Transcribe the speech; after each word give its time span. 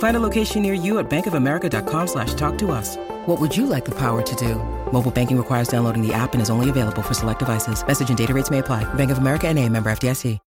Find 0.00 0.16
a 0.16 0.20
location 0.20 0.62
near 0.62 0.72
you 0.72 0.98
at 0.98 1.10
bankofamerica.com 1.10 2.06
slash 2.06 2.32
talk 2.32 2.56
to 2.58 2.70
us. 2.72 2.96
What 3.26 3.38
would 3.38 3.54
you 3.54 3.66
like 3.66 3.84
the 3.84 3.94
power 3.94 4.22
to 4.22 4.34
do? 4.36 4.56
Mobile 4.92 5.10
banking 5.10 5.36
requires 5.36 5.68
downloading 5.68 6.06
the 6.06 6.12
app 6.12 6.32
and 6.32 6.40
is 6.40 6.48
only 6.48 6.70
available 6.70 7.02
for 7.02 7.14
select 7.14 7.38
devices. 7.38 7.86
Message 7.86 8.08
and 8.08 8.18
data 8.18 8.34
rates 8.34 8.50
may 8.50 8.58
apply. 8.58 8.84
Bank 8.94 9.10
of 9.10 9.18
America 9.18 9.46
and 9.46 9.58
a 9.58 9.68
member 9.68 9.90
FDIC. 9.90 10.38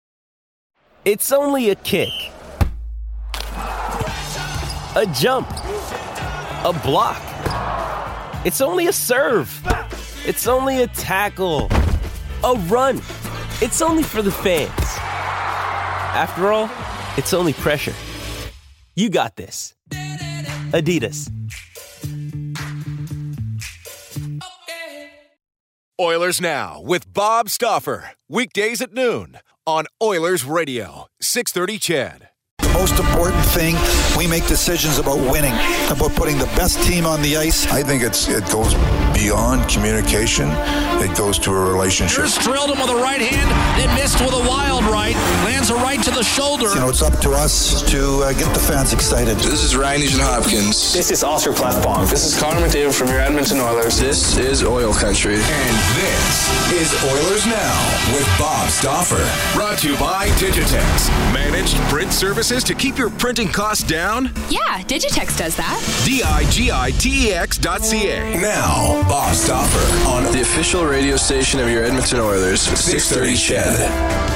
It's 1.05 1.33
only 1.33 1.69
a 1.69 1.75
kick. 1.75 2.09
A 4.95 5.05
jump. 5.13 5.49
A 5.49 6.71
block. 6.81 7.21
It's 8.45 8.61
only 8.61 8.87
a 8.87 8.93
serve. 8.93 9.51
It's 10.25 10.47
only 10.47 10.81
a 10.81 10.87
tackle. 10.87 11.67
A 12.43 12.55
run. 12.69 13.01
It's 13.61 13.81
only 13.81 14.03
for 14.03 14.21
the 14.21 14.31
fans. 14.31 14.71
After 16.15 16.53
all, 16.53 16.69
it's 17.17 17.33
only 17.33 17.51
pressure. 17.51 17.93
You 18.95 19.09
got 19.09 19.35
this. 19.35 19.73
Adidas. 20.71 21.29
Oilers 25.99 26.41
Now 26.41 26.81
with 26.81 27.11
Bob 27.11 27.49
Stauffer. 27.49 28.11
Weekdays 28.27 28.81
at 28.81 28.93
noon 28.93 29.37
on 29.65 29.85
Oilers 30.01 30.45
Radio, 30.45 31.07
630 31.21 31.79
CHED. 31.79 32.29
The 32.73 32.79
most 32.79 32.99
important 32.99 33.45
thing, 33.45 33.75
we 34.17 34.25
make 34.25 34.47
decisions 34.47 34.97
about 34.97 35.17
winning, 35.17 35.53
about 35.91 36.15
putting 36.15 36.39
the 36.39 36.47
best 36.57 36.81
team 36.81 37.05
on 37.05 37.21
the 37.21 37.37
ice. 37.37 37.67
I 37.71 37.83
think 37.83 38.01
it's 38.01 38.27
it 38.27 38.49
goes 38.49 38.73
beyond 39.13 39.69
communication. 39.69 40.49
It 40.97 41.15
goes 41.15 41.37
to 41.39 41.51
a 41.51 41.71
relationship. 41.71 42.17
Here's 42.17 42.37
drilled 42.39 42.71
him 42.71 42.79
with 42.79 42.89
a 42.89 42.95
right 42.95 43.21
hand, 43.21 43.51
then 43.77 43.93
missed 43.95 44.19
with 44.21 44.33
a 44.33 44.49
wild 44.49 44.83
right. 44.85 45.15
Lands 45.45 45.69
a 45.69 45.75
right 45.75 46.01
to 46.01 46.09
the 46.09 46.23
shoulder. 46.23 46.69
You 46.69 46.79
know, 46.79 46.89
it's 46.89 47.03
up 47.03 47.19
to 47.19 47.31
us 47.31 47.83
to 47.91 48.23
uh, 48.23 48.33
get 48.33 48.51
the 48.55 48.59
fans 48.59 48.91
excited. 48.91 49.37
This 49.37 49.63
is 49.63 49.77
Ryan 49.77 50.01
Nugent 50.01 50.23
Hopkins. 50.23 50.93
This 50.93 51.11
is 51.11 51.23
Oscar 51.23 51.51
Klefbom. 51.51 52.09
This 52.09 52.25
is 52.25 52.39
Connor 52.39 52.65
McDavid 52.65 52.97
from 52.97 53.09
your 53.09 53.19
Edmonton 53.19 53.59
Oilers. 53.59 53.99
This 53.99 54.37
is 54.37 54.63
Oil 54.63 54.93
Country. 54.93 55.35
And 55.35 55.77
this 56.01 56.73
is 56.73 56.91
Oilers 57.03 57.45
Now 57.45 58.13
with 58.15 58.27
Bob 58.39 58.67
Stauffer. 58.69 59.23
Brought 59.53 59.77
to 59.79 59.91
you 59.91 59.97
by 59.99 60.27
Digitex. 60.41 61.09
Managed 61.33 61.77
print 61.89 62.11
services 62.11 62.62
to 62.65 62.73
keep 62.73 62.97
your 62.97 63.09
printing 63.09 63.47
costs 63.47 63.83
down? 63.83 64.25
Yeah, 64.49 64.81
Digitex 64.83 65.37
does 65.37 65.55
that. 65.57 66.03
D-I-G-I-T-E-X 66.05 67.57
dot 67.57 67.83
C-A. 67.83 68.39
Now, 68.39 69.01
Bob 69.07 69.35
Stauffer 69.35 70.07
on 70.07 70.23
the 70.31 70.41
official 70.41 70.85
radio 70.85 71.15
station 71.15 71.59
of 71.59 71.69
your 71.69 71.83
Edmonton 71.83 72.19
Oilers, 72.19 72.61
630 72.61 73.35
CHED. 73.35 74.32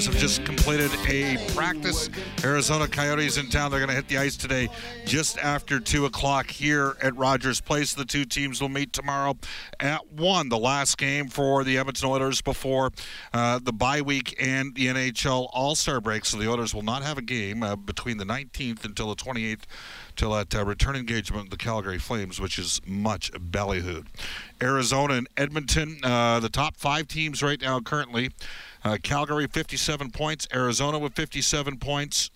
Oilers 0.00 0.06
have 0.06 0.16
just 0.16 0.44
completed 0.46 0.90
a 1.10 1.52
practice. 1.54 2.08
Arizona 2.42 2.88
Coyotes 2.88 3.36
in 3.36 3.50
town. 3.50 3.70
They're 3.70 3.80
going 3.80 3.90
to 3.90 3.94
hit 3.94 4.08
the 4.08 4.16
ice 4.16 4.34
today 4.34 4.70
just 5.04 5.36
after 5.36 5.78
2 5.78 6.06
o'clock 6.06 6.48
here 6.48 6.96
at 7.02 7.14
Rogers 7.18 7.60
Place. 7.60 7.92
The 7.92 8.06
two 8.06 8.24
teams 8.24 8.62
will 8.62 8.70
meet 8.70 8.94
tomorrow 8.94 9.36
at 9.78 10.10
1, 10.10 10.48
the 10.48 10.56
last 10.56 10.96
game 10.96 11.28
for 11.28 11.64
the 11.64 11.76
Edmonton 11.76 12.08
Oilers 12.08 12.40
before 12.40 12.92
uh, 13.34 13.60
the 13.62 13.74
bye 13.74 14.00
week 14.00 14.34
and 14.40 14.74
the 14.74 14.86
NHL 14.86 15.50
All 15.52 15.74
Star 15.74 16.00
break. 16.00 16.24
So 16.24 16.38
the 16.38 16.48
Oilers 16.48 16.74
will 16.74 16.80
not 16.80 17.02
have 17.02 17.18
a 17.18 17.22
game 17.22 17.62
uh, 17.62 17.76
between 17.76 18.16
the 18.16 18.24
19th 18.24 18.86
until 18.86 19.10
the 19.10 19.16
28th 19.16 19.64
till 20.16 20.32
that 20.32 20.54
uh, 20.54 20.64
return 20.64 20.96
engagement 20.96 21.50
the 21.50 21.58
Calgary 21.58 21.98
Flames, 21.98 22.40
which 22.40 22.58
is 22.58 22.80
much 22.86 23.32
ballyhooed. 23.32 24.06
Arizona 24.62 25.14
and 25.14 25.28
Edmonton, 25.36 25.98
uh, 26.02 26.40
the 26.40 26.48
top 26.48 26.76
five 26.76 27.06
teams 27.06 27.42
right 27.42 27.60
now 27.60 27.80
currently. 27.80 28.30
Uh, 28.82 28.96
Calgary 29.02 29.46
57 29.46 30.10
points, 30.10 30.48
Arizona 30.54 30.98
with 30.98 31.14
57 31.14 31.78
points, 31.78 32.30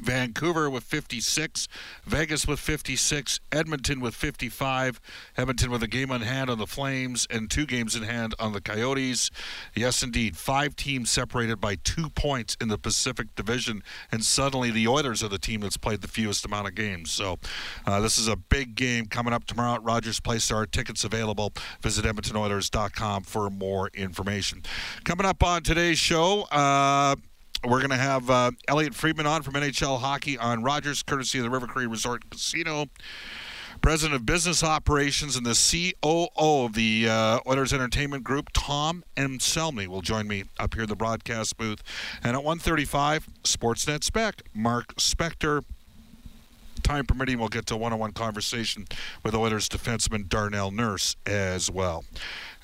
Vancouver 0.00 0.70
with 0.70 0.84
56, 0.84 1.68
Vegas 2.04 2.46
with 2.46 2.58
56, 2.58 3.40
Edmonton 3.50 4.00
with 4.00 4.14
55, 4.14 5.00
Edmonton 5.36 5.70
with 5.70 5.82
a 5.82 5.88
game 5.88 6.10
in 6.10 6.22
hand 6.22 6.48
on 6.48 6.58
the 6.58 6.66
Flames 6.66 7.26
and 7.30 7.50
two 7.50 7.66
games 7.66 7.94
in 7.94 8.02
hand 8.02 8.34
on 8.38 8.52
the 8.52 8.60
Coyotes. 8.60 9.30
Yes, 9.74 10.02
indeed, 10.02 10.36
five 10.36 10.76
teams 10.76 11.10
separated 11.10 11.60
by 11.60 11.76
two 11.76 12.08
points 12.10 12.56
in 12.60 12.68
the 12.68 12.78
Pacific 12.78 13.34
Division, 13.34 13.82
and 14.10 14.24
suddenly 14.24 14.70
the 14.70 14.88
Oilers 14.88 15.22
are 15.22 15.28
the 15.28 15.38
team 15.38 15.60
that's 15.60 15.76
played 15.76 16.00
the 16.00 16.08
fewest 16.08 16.44
amount 16.44 16.68
of 16.68 16.74
games. 16.74 17.10
So 17.10 17.38
uh, 17.86 18.00
this 18.00 18.18
is 18.18 18.28
a 18.28 18.36
big 18.36 18.74
game 18.74 19.06
coming 19.06 19.32
up 19.32 19.44
tomorrow 19.44 19.74
at 19.74 19.82
Rogers 19.82 20.20
Place. 20.20 20.48
There 20.48 20.56
are 20.56 20.66
tickets 20.66 21.04
available. 21.04 21.52
Visit 21.82 22.04
EdmontonOilers.com 22.04 23.24
for 23.24 23.50
more 23.50 23.90
information. 23.94 24.62
Coming 25.04 25.26
up 25.26 25.42
on 25.42 25.62
today's 25.62 25.98
show, 25.98 26.42
uh, 26.50 27.16
we're 27.64 27.78
going 27.78 27.90
to 27.90 27.96
have 27.96 28.28
uh, 28.28 28.50
Elliotte 28.68 28.94
Friedman 28.94 29.26
on 29.26 29.42
from 29.42 29.54
NHL 29.54 30.00
Hockey 30.00 30.36
on 30.36 30.62
Rogers, 30.62 31.02
courtesy 31.02 31.38
of 31.38 31.44
the 31.44 31.50
River 31.50 31.66
Cree 31.66 31.86
Resort 31.86 32.28
Casino. 32.30 32.86
President 33.80 34.14
of 34.14 34.24
Business 34.24 34.62
Operations 34.62 35.34
and 35.34 35.44
the 35.44 35.94
COO 36.02 36.28
of 36.36 36.74
the 36.74 37.08
uh, 37.08 37.40
Oilers 37.46 37.72
Entertainment 37.72 38.22
Group, 38.22 38.50
Tom 38.52 39.02
Anselmi, 39.16 39.88
will 39.88 40.02
join 40.02 40.28
me 40.28 40.44
up 40.58 40.74
here 40.74 40.84
in 40.84 40.88
the 40.88 40.94
broadcast 40.94 41.56
booth. 41.56 41.82
And 42.22 42.36
at 42.36 42.44
1:35, 42.44 43.26
Sportsnet 43.42 44.04
Spec, 44.04 44.42
Mark 44.54 44.94
Spector. 44.96 45.64
Time 46.82 47.06
permitting, 47.06 47.38
we'll 47.38 47.48
get 47.48 47.66
to 47.66 47.74
a 47.74 47.76
one-on-one 47.76 48.12
conversation 48.12 48.86
with 49.22 49.34
Oilers 49.34 49.68
defenseman 49.68 50.28
Darnell 50.28 50.70
Nurse 50.70 51.16
as 51.26 51.70
well. 51.70 52.04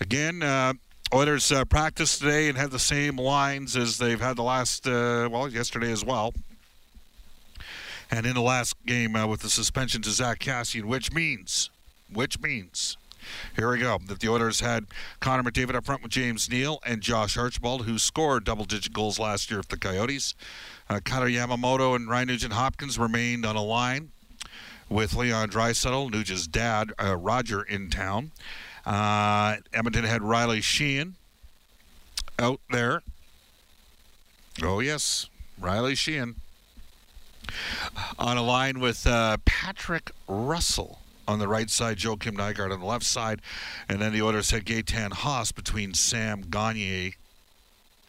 Again, 0.01 0.43
uh, 0.43 0.75
Oilers 1.13 1.51
uh, 1.51 1.65
practiced 1.65 2.21
today 2.21 2.51
and 2.51 2.59
had 2.59 2.71
the 2.71 2.79
same 2.79 3.17
lines 3.17 3.77
as 3.77 3.97
they've 3.97 4.21
had 4.21 4.37
the 4.37 4.43
last, 4.43 4.87
uh, 4.87 5.27
well, 5.33 5.49
yesterday 5.49 5.91
as 5.91 6.05
well. 6.05 6.35
And 8.11 8.27
in 8.27 8.35
the 8.35 8.43
last 8.43 8.75
game 8.85 9.17
uh, 9.17 9.27
with 9.27 9.41
the 9.41 9.49
suspension 9.49 10.03
to 10.03 10.11
Zach 10.11 10.39
Kassian, 10.39 10.85
which 10.85 11.11
means, 11.11 11.71
which 12.13 12.39
means, 12.41 12.99
here 13.57 13.71
we 13.71 13.79
go, 13.79 13.99
that 14.07 14.21
the 14.21 14.29
Oilers 14.29 14.61
had 14.61 14.85
Connor 15.21 15.51
McDavid 15.51 15.75
up 15.75 15.87
front 15.87 16.03
with 16.03 16.13
James 16.13 16.51
Neal 16.51 16.79
and 16.85 17.01
Josh 17.01 17.39
Archibald, 17.39 17.87
who 17.87 17.99
scored 17.99 18.45
double-digit 18.45 18.93
goals 18.93 19.19
last 19.19 19.51
year 19.51 19.63
for 19.63 19.69
the 19.69 19.79
Coyotes. 19.79 20.35
Uh, 20.91 21.01
Kailer 21.03 21.29
Yamamoto 21.29 21.97
and 21.97 22.11
Ryan 22.11 22.29
Nugent 22.29 22.53
Hopkins 22.53 22.99
remained 22.99 23.47
on 23.47 23.57
a 23.57 23.65
line 23.65 24.11
with 24.91 25.15
Leon 25.15 25.49
Draisaitl, 25.49 26.11
Nugent's 26.11 26.47
dad, 26.47 26.93
uh, 27.03 27.17
Roger, 27.17 27.63
in 27.63 27.89
town. 27.89 28.33
Uh, 28.89 29.57
Edmonton 29.75 30.05
had 30.05 30.23
Riley 30.23 30.61
Sheahan 30.61 31.13
out 32.39 32.59
there. 32.71 33.03
Oh, 34.63 34.81
yes, 34.81 35.29
Riley 35.61 35.93
Sheahan. 35.93 36.37
On 38.19 38.39
a 38.39 38.43
line 38.43 38.81
with 38.81 39.07
uh, 39.07 39.37
Patrick 39.45 40.11
Russell 40.27 41.01
on 41.27 41.39
the 41.39 41.49
right 41.49 41.69
side, 41.69 41.99
Joakim 41.99 42.39
Nygard 42.39 42.73
on 42.73 42.81
the 42.81 42.87
left 42.87 43.05
side, 43.05 43.43
and 43.91 44.01
then 44.01 44.15
the 44.15 44.23
Oilers 44.23 44.53
had 44.53 44.65
Gaetan 44.65 45.13
Haas 45.13 45.53
between 45.53 45.93
Sam 45.93 46.43
Gagner 46.49 47.13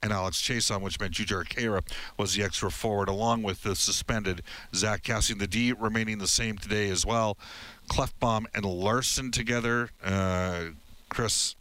and 0.02 0.14
Alex 0.14 0.42
Chiasson, 0.42 0.82
which 0.82 1.00
meant 1.00 1.14
Jujhar 1.14 1.48
Khaira 1.48 1.82
was 2.18 2.36
the 2.36 2.44
extra 2.44 2.72
forward, 2.72 3.10
along 3.10 3.44
with 3.44 3.64
the 3.64 3.76
suspended 3.76 4.42
Zach 4.74 5.04
Kassian. 5.04 5.40
The 5.40 5.48
D 5.48 5.74
remaining 5.74 6.18
the 6.20 6.28
same 6.28 6.58
today 6.58 6.90
as 6.90 7.06
well. 7.06 7.38
Klefbom 7.90 8.46
and 8.54 8.66
Larsson 8.66 9.32
together. 9.32 9.90
Uh, 10.04 10.66
Kris 11.10 11.56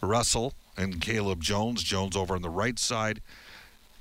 Russell 0.00 0.54
and 0.76 1.00
Caleb 1.00 1.40
Jones. 1.40 1.82
Jones 1.82 2.16
over 2.16 2.34
on 2.34 2.42
the 2.42 2.50
right 2.50 2.78
side. 2.78 3.20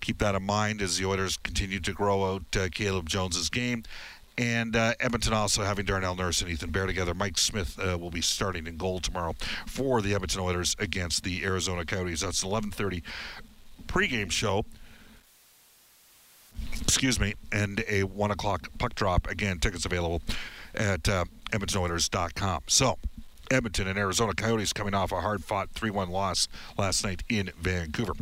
Keep 0.01 0.17
that 0.17 0.33
in 0.33 0.43
mind 0.43 0.81
as 0.81 0.97
the 0.97 1.05
Oilers 1.05 1.37
continue 1.37 1.79
to 1.79 1.93
grow 1.93 2.33
out 2.33 2.43
uh, 2.55 2.69
Caleb 2.71 3.07
Jones's 3.07 3.49
game. 3.49 3.83
And 4.37 4.75
uh, 4.75 4.93
Edmonton 4.99 5.33
also 5.33 5.61
having 5.61 5.85
Darnell 5.85 6.15
Nurse 6.15 6.41
and 6.41 6.49
Ethan 6.49 6.71
Bear 6.71 6.87
together. 6.87 7.13
Mike 7.13 7.37
Smith 7.37 7.77
uh, 7.79 7.97
will 7.97 8.09
be 8.09 8.21
starting 8.21 8.65
in 8.65 8.77
goal 8.77 8.99
tomorrow 8.99 9.35
for 9.67 10.01
the 10.01 10.15
Edmonton 10.15 10.41
Oilers 10.41 10.75
against 10.79 11.23
the 11.23 11.43
Arizona 11.43 11.85
Coyotes. 11.85 12.21
That's 12.21 12.43
11:30 12.43 13.03
pregame 13.81 14.31
show. 14.31 14.65
Excuse 16.81 17.19
me, 17.19 17.35
and 17.51 17.83
a 17.87 18.03
one 18.03 18.31
o'clock 18.31 18.67
puck 18.77 18.95
drop. 18.95 19.27
Again, 19.27 19.59
tickets 19.59 19.85
available 19.85 20.21
at 20.75 21.07
uh, 21.07 21.25
EdmontonOilers.com. 21.51 22.63
So, 22.67 22.97
Edmonton 23.49 23.87
and 23.87 23.97
Arizona 23.97 24.33
Coyotes 24.33 24.73
coming 24.73 24.93
off 24.93 25.11
a 25.11 25.21
hard-fought 25.21 25.73
3-1 25.73 26.09
loss 26.09 26.47
last 26.77 27.03
night 27.03 27.23
in 27.29 27.51
Vancouver. 27.59 28.13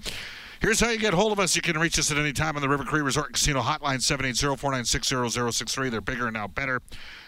Here's 0.62 0.82
how 0.82 0.90
you 0.90 1.00
get 1.00 1.14
hold 1.14 1.32
of 1.32 1.40
us. 1.40 1.56
You 1.56 1.62
can 1.62 1.80
reach 1.80 1.98
us 1.98 2.12
at 2.12 2.18
any 2.18 2.34
time 2.34 2.58
on 2.58 2.62
the 2.62 2.68
River 2.68 2.84
Cree 2.84 3.02
Resort 3.02 3.32
Casino 3.32 3.62
hotline, 3.62 4.02
780-496-0063. 4.02 5.90
They're 5.90 6.02
bigger 6.02 6.26
and 6.26 6.34
now 6.34 6.48
better 6.48 6.82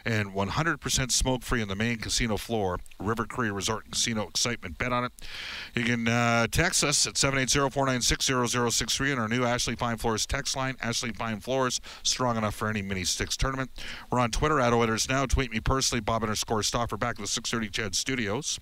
and 0.04 0.34
100% 0.34 1.12
smoke-free 1.12 1.62
on 1.62 1.70
the 1.70 1.76
main 1.76 1.98
casino 1.98 2.36
floor. 2.36 2.80
River 3.00 3.26
Cree 3.26 3.50
Resort 3.50 3.90
Casino 3.90 4.28
excitement. 4.28 4.78
Bet 4.78 4.92
on 4.92 5.06
it. 5.06 5.14
You 5.76 5.86
can 5.86 6.10
uh, 6.10 6.48
text 6.48 6.84
us 6.84 7.08
at 7.08 7.14
780-496-0063 7.14 9.14
on 9.14 9.20
our 9.20 9.30
new 9.30 9.46
Ashley 9.46 9.76
Fine 9.76 9.96
Floors 9.98 10.26
text 10.26 10.58
line. 10.58 10.76
Ashley 10.82 11.14
Fine 11.14 11.40
Floors, 11.40 11.80
strong 12.04 12.36
enough 12.36 12.56
for 12.56 12.68
any 12.68 12.82
mini 12.82 13.06
sticks 13.06 13.38
tournament. 13.38 13.72
We're 14.12 14.20
on 14.20 14.32
Twitter 14.32 14.60
at 14.60 14.74
Oilers 14.74 15.08
Now. 15.08 15.26
Tweet 15.26 15.52
me 15.52 15.62
personally, 15.62 16.02
Bob 16.02 16.24
underscore 16.24 16.64
Stauffer, 16.64 16.98
back 16.98 17.12
at 17.12 17.22
the 17.22 17.28
630 17.28 17.72
CHED 17.72 17.96
Studios. 17.96 18.60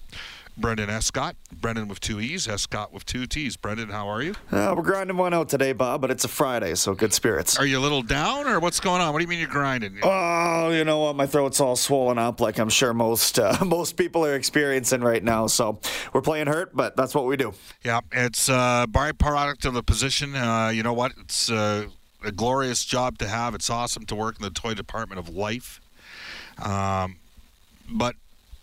Brendan 0.59 0.89
Escott. 0.89 1.35
Brendan 1.53 1.87
with 1.87 1.99
two 1.99 2.19
E's, 2.19 2.47
Escott 2.47 2.91
with 2.91 3.05
two 3.05 3.25
T's. 3.25 3.55
Brendan, 3.55 3.89
how 3.89 4.07
are 4.07 4.21
you? 4.21 4.35
Uh, 4.51 4.73
we're 4.75 4.83
grinding 4.83 5.15
one 5.15 5.33
out 5.33 5.49
today, 5.49 5.71
Bob, 5.71 6.01
but 6.01 6.11
it's 6.11 6.25
a 6.25 6.27
Friday, 6.27 6.75
so 6.75 6.93
good 6.93 7.13
spirits. 7.13 7.57
Are 7.57 7.65
you 7.65 7.79
a 7.79 7.81
little 7.81 8.01
down, 8.01 8.47
or 8.47 8.59
what's 8.59 8.79
going 8.79 9.01
on? 9.01 9.13
What 9.13 9.19
do 9.19 9.23
you 9.23 9.29
mean 9.29 9.39
you're 9.39 9.47
grinding? 9.47 9.99
Oh, 10.03 10.69
you 10.71 10.83
know 10.83 10.99
what? 10.99 11.15
My 11.15 11.25
throat's 11.25 11.59
all 11.61 11.75
swollen 11.75 12.17
up, 12.17 12.41
like 12.41 12.59
I'm 12.59 12.69
sure 12.69 12.93
most 12.93 13.39
uh, 13.39 13.57
most 13.65 13.95
people 13.95 14.25
are 14.25 14.35
experiencing 14.35 15.01
right 15.01 15.23
now. 15.23 15.47
So 15.47 15.79
we're 16.13 16.21
playing 16.21 16.47
hurt, 16.47 16.75
but 16.75 16.95
that's 16.97 17.15
what 17.15 17.25
we 17.25 17.37
do. 17.37 17.53
Yeah, 17.83 18.01
it's 18.11 18.49
uh, 18.49 18.85
byproduct 18.87 19.65
of 19.65 19.73
the 19.73 19.83
position. 19.83 20.35
Uh, 20.35 20.69
you 20.69 20.83
know 20.83 20.93
what? 20.93 21.13
It's 21.21 21.49
uh, 21.49 21.87
a 22.23 22.31
glorious 22.31 22.83
job 22.83 23.17
to 23.19 23.27
have. 23.27 23.55
It's 23.55 23.69
awesome 23.69 24.05
to 24.07 24.15
work 24.15 24.35
in 24.37 24.43
the 24.43 24.49
toy 24.49 24.73
department 24.73 25.19
of 25.19 25.29
life. 25.29 25.79
Um, 26.61 27.17
but 27.89 28.15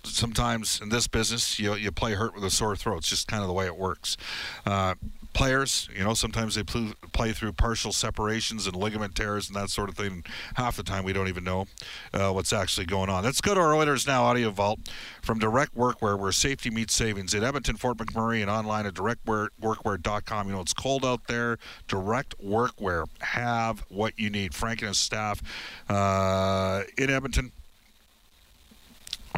sometimes 0.06 0.81
in 0.81 0.88
this 0.88 1.06
business, 1.06 1.58
you 1.58 1.75
you 1.75 1.93
play 1.93 2.14
hurt 2.14 2.35
with 2.35 2.44
a 2.44 2.50
sore 2.50 2.76
throat. 2.76 2.99
It's 2.99 3.08
just 3.08 3.29
kind 3.29 3.43
of 3.43 3.49
the 3.49 3.55
way 3.55 3.67
it 3.67 3.76
works. 3.76 4.17
Uh, 4.64 4.94
players, 5.37 5.91
you 5.94 6.03
know, 6.03 6.14
sometimes 6.14 6.55
they 6.55 6.62
pl- 6.62 6.94
play 7.12 7.31
through 7.31 7.53
partial 7.53 7.93
separations 7.93 8.67
and 8.67 8.75
ligament 8.75 9.14
tears 9.14 9.49
and 9.49 9.55
that 9.55 9.69
sort 9.69 9.91
of 9.91 9.94
thing. 9.94 10.25
Half 10.55 10.79
the 10.79 10.82
time, 10.82 11.05
we 11.05 11.12
don't 11.12 11.29
even 11.29 11.44
know 11.44 11.67
uh, 12.14 12.31
what's 12.32 12.55
actually 12.55 12.87
going 12.87 13.11
on. 13.11 13.23
Let's 13.23 13.43
go 13.43 13.55
to 13.55 13.61
our 13.61 13.75
Oilers 13.75 14.06
Now 14.06 14.25
audio 14.25 14.50
vault 14.50 14.81
from 15.20 15.38
Direct 15.38 15.76
Workwear, 15.76 16.19
where 16.19 16.32
safety 16.32 16.70
meets 16.70 16.94
savings 16.94 17.35
in 17.35 17.44
Edmonton, 17.44 17.76
Fort 17.76 17.99
McMurray, 17.99 18.41
and 18.41 18.50
online 18.50 18.87
at 18.87 18.94
directworkwear.com. 18.94 20.49
You 20.49 20.55
know, 20.55 20.61
it's 20.62 20.73
cold 20.73 21.05
out 21.05 21.26
there. 21.26 21.59
Direct 21.87 22.35
Workwear 22.43 23.05
have 23.20 23.85
what 23.91 24.19
you 24.19 24.31
need. 24.31 24.55
Frank 24.55 24.81
and 24.81 24.88
his 24.88 24.99
staff 24.99 25.43
uh, 25.91 26.82
in 26.97 27.11
Edmonton 27.11 27.52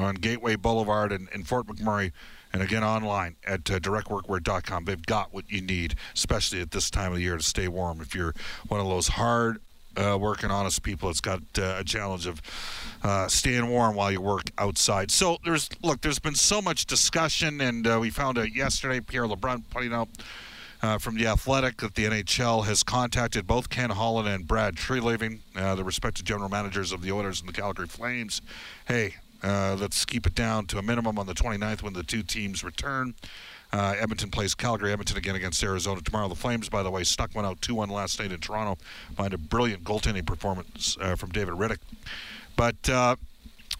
on 0.02 0.16
Gateway 0.16 0.56
Boulevard 0.56 1.12
in, 1.12 1.28
in 1.32 1.44
Fort 1.44 1.66
McMurray 1.66 2.12
and 2.52 2.62
again 2.62 2.84
online 2.84 3.36
at 3.46 3.70
uh, 3.70 3.78
directworkwear.com. 3.78 4.84
They've 4.84 5.06
got 5.06 5.32
what 5.32 5.50
you 5.50 5.60
need, 5.60 5.94
especially 6.14 6.60
at 6.60 6.70
this 6.70 6.90
time 6.90 7.12
of 7.12 7.18
the 7.18 7.24
year 7.24 7.36
to 7.36 7.42
stay 7.42 7.68
warm. 7.68 8.00
If 8.00 8.14
you're 8.14 8.34
one 8.68 8.80
of 8.80 8.86
those 8.86 9.08
hard 9.08 9.60
uh, 9.96 10.16
working, 10.18 10.50
honest 10.50 10.82
people, 10.82 11.10
it's 11.10 11.20
got 11.20 11.40
uh, 11.58 11.76
a 11.78 11.84
challenge 11.84 12.26
of 12.26 12.40
uh, 13.02 13.28
staying 13.28 13.68
warm 13.68 13.94
while 13.94 14.10
you 14.10 14.20
work 14.20 14.50
outside. 14.58 15.10
So 15.10 15.38
there's 15.44 15.68
look, 15.82 16.00
there's 16.00 16.18
been 16.18 16.34
so 16.34 16.62
much 16.62 16.86
discussion, 16.86 17.60
and 17.60 17.86
uh, 17.86 17.98
we 18.00 18.10
found 18.10 18.38
out 18.38 18.54
yesterday 18.54 19.00
Pierre 19.00 19.26
LeBrun 19.26 19.62
putting 19.70 19.92
out. 19.92 20.08
Uh, 20.80 20.96
from 20.96 21.16
the 21.16 21.26
Athletic, 21.26 21.78
that 21.78 21.96
the 21.96 22.04
NHL 22.04 22.64
has 22.64 22.84
contacted 22.84 23.48
both 23.48 23.68
Ken 23.68 23.90
Holland 23.90 24.28
and 24.28 24.46
Brad 24.46 24.76
Treliving, 24.76 25.40
uh, 25.56 25.74
the 25.74 25.82
respective 25.82 26.24
general 26.24 26.48
managers 26.48 26.92
of 26.92 27.02
the 27.02 27.10
Oilers 27.10 27.40
and 27.40 27.48
the 27.48 27.52
Calgary 27.52 27.88
Flames. 27.88 28.40
Hey, 28.86 29.16
uh, 29.42 29.76
let's 29.78 30.04
keep 30.04 30.26
it 30.26 30.34
down 30.34 30.66
to 30.66 30.78
a 30.78 30.82
minimum 30.82 31.18
on 31.18 31.26
the 31.26 31.34
29th 31.34 31.82
when 31.82 31.92
the 31.92 32.02
two 32.02 32.22
teams 32.22 32.64
return. 32.64 33.14
Uh, 33.72 33.94
Edmonton 33.98 34.30
plays 34.30 34.54
Calgary. 34.54 34.92
Edmonton 34.92 35.16
again 35.16 35.36
against 35.36 35.62
Arizona 35.62 36.00
tomorrow. 36.00 36.28
The 36.28 36.34
Flames, 36.34 36.68
by 36.68 36.82
the 36.82 36.90
way, 36.90 37.04
stuck 37.04 37.34
one 37.34 37.44
out 37.44 37.60
2 37.60 37.74
1 37.74 37.90
last 37.90 38.18
night 38.18 38.32
in 38.32 38.40
Toronto 38.40 38.78
behind 39.14 39.34
a 39.34 39.38
brilliant 39.38 39.84
goaltending 39.84 40.26
performance 40.26 40.96
uh, 41.00 41.16
from 41.16 41.30
David 41.30 41.54
Rittich. 41.54 41.78
But 42.56 42.88
uh, 42.88 43.16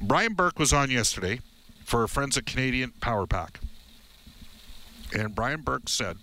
Brian 0.01 0.35
Burke 0.35 0.59
was 0.59 0.73
on 0.73 0.91
yesterday 0.91 1.41
for 1.85 2.07
Friends 2.07 2.37
of 2.37 2.45
Canadian 2.45 2.93
Power 3.01 3.27
Pack. 3.27 3.61
And 5.17 5.35
Brian 5.35 5.63
Burke 5.63 5.89
said 5.89 6.19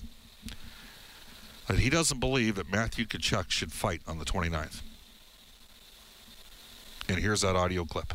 that 1.68 1.80
he 1.80 1.90
doesn't 1.90 2.20
believe 2.20 2.56
that 2.56 2.72
Matthew 2.72 3.06
Tkachuk 3.06 3.50
should 3.50 3.72
fight 3.72 4.02
on 4.08 4.20
the 4.20 4.26
29th. 4.26 4.82
And 7.10 7.18
here's 7.18 7.42
that 7.42 7.56
audio 7.56 7.84
clip. 7.84 8.14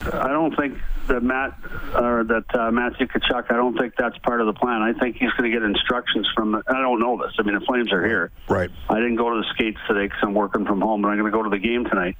I 0.00 0.28
don't 0.28 0.54
think 0.56 0.78
that 1.08 1.22
Matt 1.22 1.58
or 1.94 2.24
that 2.24 2.44
uh, 2.54 2.70
Matthew 2.70 3.06
Tkachuk. 3.06 3.50
I 3.50 3.56
don't 3.56 3.76
think 3.76 3.94
that's 3.96 4.16
part 4.18 4.40
of 4.40 4.46
the 4.46 4.52
plan. 4.52 4.80
I 4.80 4.92
think 4.92 5.16
he's 5.16 5.32
going 5.32 5.50
to 5.50 5.56
get 5.56 5.64
instructions 5.64 6.28
from. 6.34 6.52
The, 6.52 6.62
I 6.68 6.80
don't 6.80 7.00
know 7.00 7.20
this. 7.20 7.34
I 7.38 7.42
mean, 7.42 7.58
the 7.58 7.64
Flames 7.64 7.92
are 7.92 8.04
here. 8.04 8.30
Right. 8.48 8.70
I 8.88 8.96
didn't 8.96 9.16
go 9.16 9.30
to 9.30 9.40
the 9.40 9.46
skates 9.54 9.78
today 9.88 10.06
because 10.06 10.20
I'm 10.22 10.34
working 10.34 10.64
from 10.66 10.80
home, 10.80 11.02
but 11.02 11.08
I'm 11.08 11.18
going 11.18 11.30
to 11.30 11.36
go 11.36 11.42
to 11.42 11.50
the 11.50 11.58
game 11.58 11.84
tonight. 11.84 12.16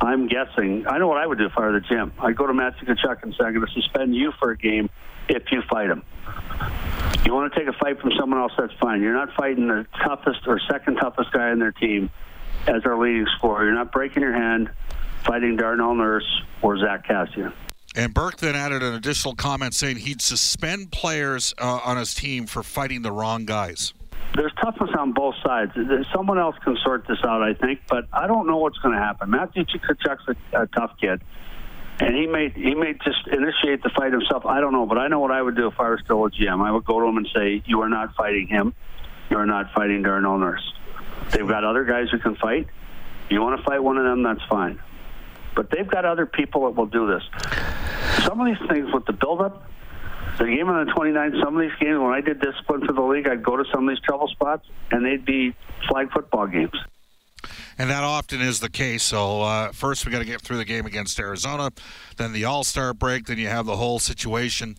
I'm 0.00 0.28
guessing. 0.28 0.86
I 0.86 0.98
know 0.98 1.08
what 1.08 1.18
I 1.18 1.26
would 1.26 1.38
do 1.38 1.46
if 1.46 1.52
I 1.56 1.62
were 1.62 1.72
the 1.72 1.80
gym. 1.80 2.12
I'd 2.20 2.36
go 2.36 2.46
to 2.46 2.54
Matthew 2.54 2.86
Tkachuk 2.86 3.22
and 3.24 3.34
say, 3.34 3.44
"I'm 3.44 3.54
going 3.54 3.66
to 3.66 3.72
suspend 3.72 4.14
you 4.14 4.32
for 4.38 4.52
a 4.52 4.56
game 4.56 4.88
if 5.28 5.42
you 5.50 5.62
fight 5.68 5.90
him." 5.90 6.04
You 7.26 7.34
want 7.34 7.52
to 7.52 7.58
take 7.58 7.68
a 7.68 7.76
fight 7.76 8.00
from 8.00 8.12
someone 8.18 8.40
else? 8.40 8.52
That's 8.56 8.72
fine. 8.80 9.02
You're 9.02 9.14
not 9.14 9.34
fighting 9.34 9.66
the 9.66 9.86
toughest 10.04 10.46
or 10.46 10.60
second 10.70 10.96
toughest 10.96 11.32
guy 11.32 11.50
in 11.50 11.58
their 11.58 11.72
team 11.72 12.10
as 12.68 12.84
our 12.84 12.96
leading 12.96 13.26
scorer. 13.36 13.64
You're 13.64 13.74
not 13.74 13.92
breaking 13.92 14.22
your 14.22 14.32
hand 14.32 14.70
fighting 15.24 15.56
Darnell 15.56 15.94
Nurse 15.94 16.42
or 16.62 16.78
Zach 16.78 17.06
Kassian. 17.06 17.52
And 17.94 18.14
Burke 18.14 18.36
then 18.36 18.54
added 18.54 18.82
an 18.82 18.94
additional 18.94 19.34
comment 19.34 19.74
saying 19.74 19.96
he'd 19.96 20.20
suspend 20.20 20.92
players 20.92 21.54
uh, 21.58 21.80
on 21.84 21.96
his 21.96 22.14
team 22.14 22.46
for 22.46 22.62
fighting 22.62 23.02
the 23.02 23.10
wrong 23.10 23.44
guys. 23.44 23.92
There's 24.34 24.52
toughness 24.62 24.90
on 24.96 25.12
both 25.12 25.34
sides. 25.44 25.72
Someone 26.14 26.38
else 26.38 26.54
can 26.62 26.76
sort 26.84 27.06
this 27.08 27.18
out, 27.24 27.42
I 27.42 27.54
think, 27.54 27.80
but 27.88 28.06
I 28.12 28.26
don't 28.26 28.46
know 28.46 28.58
what's 28.58 28.78
going 28.78 28.94
to 28.94 29.00
happen. 29.00 29.30
Matthew 29.30 29.64
Tkachuk's 29.64 30.36
a, 30.52 30.62
a 30.62 30.66
tough 30.66 30.92
kid, 31.00 31.22
and 31.98 32.14
he 32.14 32.26
may 32.26 32.50
he 32.50 32.74
may 32.74 32.92
just 32.92 33.26
initiate 33.26 33.82
the 33.82 33.90
fight 33.96 34.12
himself. 34.12 34.44
I 34.46 34.60
don't 34.60 34.72
know, 34.72 34.86
but 34.86 34.98
I 34.98 35.08
know 35.08 35.18
what 35.18 35.32
I 35.32 35.40
would 35.40 35.56
do 35.56 35.66
if 35.66 35.80
I 35.80 35.88
were 35.88 36.00
still 36.04 36.24
a 36.26 36.30
GM. 36.30 36.64
I 36.64 36.70
would 36.70 36.84
go 36.84 37.00
to 37.00 37.06
him 37.06 37.16
and 37.16 37.28
say, 37.34 37.62
"You 37.66 37.80
are 37.80 37.88
not 37.88 38.14
fighting 38.14 38.46
him. 38.46 38.74
You 39.30 39.38
are 39.38 39.46
not 39.46 39.72
fighting 39.72 40.02
Darnell 40.02 40.38
Nurse. 40.38 40.72
They've 41.30 41.48
got 41.48 41.64
other 41.64 41.84
guys 41.84 42.08
who 42.10 42.18
can 42.18 42.36
fight. 42.36 42.68
You 43.30 43.40
want 43.40 43.58
to 43.58 43.64
fight 43.64 43.82
one 43.82 43.96
of 43.96 44.04
them? 44.04 44.22
That's 44.22 44.44
fine." 44.48 44.78
But 45.58 45.70
they've 45.72 45.90
got 45.90 46.04
other 46.04 46.24
people 46.24 46.66
that 46.66 46.76
will 46.78 46.86
do 46.86 47.08
this. 47.08 47.24
Some 48.22 48.40
of 48.40 48.46
these 48.46 48.68
things 48.68 48.94
with 48.94 49.06
the 49.06 49.12
buildup, 49.12 49.68
the 50.38 50.44
game 50.44 50.68
on 50.68 50.86
the 50.86 50.92
29th, 50.92 51.42
some 51.42 51.56
of 51.56 51.60
these 51.60 51.76
games, 51.80 51.98
when 51.98 52.12
I 52.12 52.20
did 52.20 52.40
discipline 52.40 52.86
for 52.86 52.92
the 52.92 53.02
league, 53.02 53.26
I'd 53.26 53.42
go 53.42 53.56
to 53.56 53.64
some 53.74 53.88
of 53.88 53.92
these 53.92 54.00
trouble 54.04 54.28
spots, 54.28 54.68
and 54.92 55.04
they'd 55.04 55.24
be 55.24 55.56
flag 55.88 56.12
football 56.12 56.46
games. 56.46 56.76
And 57.76 57.90
that 57.90 58.04
often 58.04 58.40
is 58.40 58.60
the 58.60 58.70
case. 58.70 59.02
So 59.02 59.42
uh, 59.42 59.72
first, 59.72 60.06
we 60.06 60.12
got 60.12 60.20
to 60.20 60.24
get 60.24 60.42
through 60.42 60.58
the 60.58 60.64
game 60.64 60.86
against 60.86 61.18
Arizona, 61.18 61.72
then 62.18 62.32
the 62.32 62.44
All 62.44 62.62
Star 62.62 62.94
break, 62.94 63.26
then 63.26 63.38
you 63.38 63.48
have 63.48 63.66
the 63.66 63.76
whole 63.76 63.98
situation. 63.98 64.76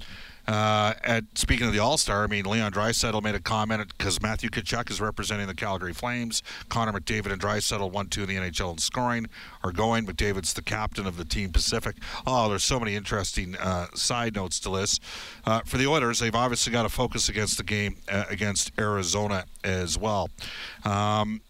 Uh, 0.48 0.94
at 1.04 1.24
speaking 1.36 1.68
of 1.68 1.74
the 1.74 1.80
All 1.80 1.98
Star, 1.98 2.24
I 2.24 2.28
mean 2.28 2.46
Leon 2.46 2.72
Draisaitl 2.72 3.22
made 3.22 3.36
a 3.36 3.40
comment 3.40 3.86
because 3.98 4.22
Matthew 4.22 4.50
Tkachuk 4.50 4.90
is 4.90 5.00
representing 5.00 5.48
the 5.48 5.54
Calgary 5.54 5.94
Flames. 5.94 6.42
Connor 6.70 7.00
McDavid 7.00 7.32
and 7.32 7.42
Draisaitl, 7.42 7.92
one 7.92 8.08
two 8.08 8.24
in 8.24 8.30
the 8.30 8.36
NHL 8.36 8.74
in 8.74 8.78
scoring, 8.78 9.28
are 9.64 9.72
going. 9.72 10.06
McDavid's 10.06 10.54
the 10.54 10.62
captain 10.62 11.06
of 11.06 11.18
the 11.18 11.26
Team 11.26 11.52
Pacific. 11.52 11.98
Oh, 12.26 12.50
there's 12.50 12.64
so 12.64 12.80
many 12.80 12.96
interesting 12.96 13.56
uh, 13.58 13.88
side 13.94 14.36
notes 14.36 14.60
to 14.62 14.70
this. 14.70 15.00
Uh, 15.46 15.62
for 15.66 15.78
the 15.78 15.88
Oilers, 15.88 16.20
they've 16.20 16.36
obviously 16.36 16.72
got 16.72 16.84
to 16.84 16.90
focus 16.90 17.30
against 17.30 17.58
the 17.58 17.64
game 17.64 17.98
uh, 18.12 18.26
against 18.30 18.72
Arizona 18.80 19.46
as 19.64 19.98
well. 19.98 20.30
Um, 20.84 21.42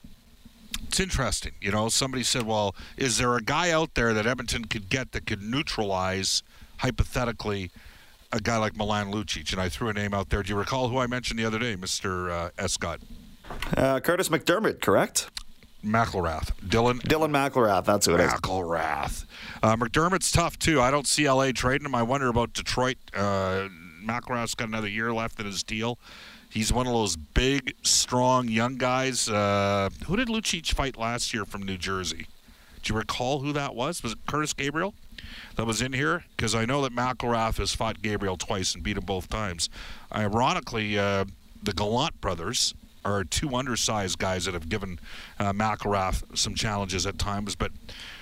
it's 0.88 1.00
interesting. 1.00 1.52
You 1.62 1.72
know, 1.72 1.90
somebody 1.90 2.24
said, 2.24 2.44
well, 2.44 2.76
is 2.98 3.18
there 3.18 3.36
a 3.36 3.42
guy 3.42 3.72
out 3.72 3.94
there 3.96 4.14
that 4.14 4.26
Edmonton 4.26 4.66
could 4.66 4.90
get 4.90 5.12
that 5.12 5.26
could 5.26 5.42
neutralize, 5.42 6.42
hypothetically, 6.78 7.72
a 8.32 8.40
guy 8.40 8.58
like 8.58 8.76
Milan 8.76 9.12
Lucic, 9.12 9.52
and 9.52 9.62
I 9.62 9.70
threw 9.70 9.90
a 9.90 9.94
name 9.94 10.14
out 10.14 10.30
there. 10.30 10.44
Do 10.44 10.50
you 10.50 10.58
recall 10.58 10.90
who 10.90 10.98
I 10.98 11.08
mentioned 11.08 11.40
the 11.40 11.46
other 11.46 11.60
day, 11.60 11.76
Mr. 11.76 12.32
Uh, 12.32 12.50
Escott? 12.58 13.00
Uh, 13.76 14.00
Kurtis 14.00 14.30
MacDermid, 14.30 14.82
correct? 14.82 15.30
McIlrath. 15.84 16.52
Dylan. 16.68 17.02
Dylan 17.02 17.32
McIlrath, 17.32 17.86
that's 17.86 18.06
who 18.06 18.16
it 18.16 18.20
is. 18.20 18.32
McIlrath. 18.32 19.26
Uh, 19.64 19.76
MacDermid's 19.76 20.32
tough, 20.32 20.60
too. 20.60 20.82
I 20.82 20.92
don't 20.92 21.08
see 21.08 21.30
LA 21.30 21.52
trading 21.52 21.86
him. 21.86 21.96
I 21.96 22.04
wonder 22.04 22.28
about 22.28 22.54
Detroit. 22.54 22.98
Uh, 23.14 23.70
McIlrath's 24.04 24.56
got 24.56 24.68
another 24.68 24.90
year 24.90 25.14
left 25.14 25.40
in 25.40 25.46
his 25.46 25.64
deal. 25.64 25.98
He's 26.50 26.74
one 26.74 26.88
of 26.88 26.94
those 26.94 27.16
big, 27.16 27.76
strong, 27.84 28.48
young 28.48 28.76
guys. 28.76 29.30
Uh, 29.30 29.90
who 30.08 30.18
did 30.18 30.28
Lucic 30.28 30.74
fight 30.74 30.98
last 30.98 31.34
year 31.34 31.46
from 31.46 31.64
New 31.64 31.78
Jersey? 31.78 32.28
Do 32.82 32.94
you 32.94 32.98
recall 32.98 33.40
who 33.40 33.54
that 33.54 33.76
was? 33.76 34.04
Was 34.04 34.14
it 34.14 34.26
Kurtis 34.26 34.56
Gabriel 34.56 34.94
that 35.56 35.66
was 35.66 35.82
in 35.82 35.94
here? 35.94 36.26
Because 36.36 36.56
I 36.56 36.66
know 36.66 36.82
that 36.82 36.96
McIlrath 36.96 37.58
has 37.58 37.74
fought 37.74 38.02
Gabriel 38.02 38.38
twice 38.38 38.74
and 38.74 38.84
beat 38.84 38.98
him 38.98 39.06
both 39.06 39.30
times. 39.30 39.70
Ironically, 40.14 40.98
uh, 40.98 41.26
the 41.62 41.74
Gallant 41.74 42.20
brothers 42.22 42.74
are 43.06 43.24
two 43.24 43.56
undersized 43.56 44.20
guys 44.20 44.46
that 44.46 44.54
have 44.54 44.70
given 44.70 45.00
uh, 45.40 45.54
McIlrath 45.54 46.38
some 46.38 46.56
challenges 46.56 47.06
at 47.06 47.18
times, 47.18 47.56
but 47.56 47.72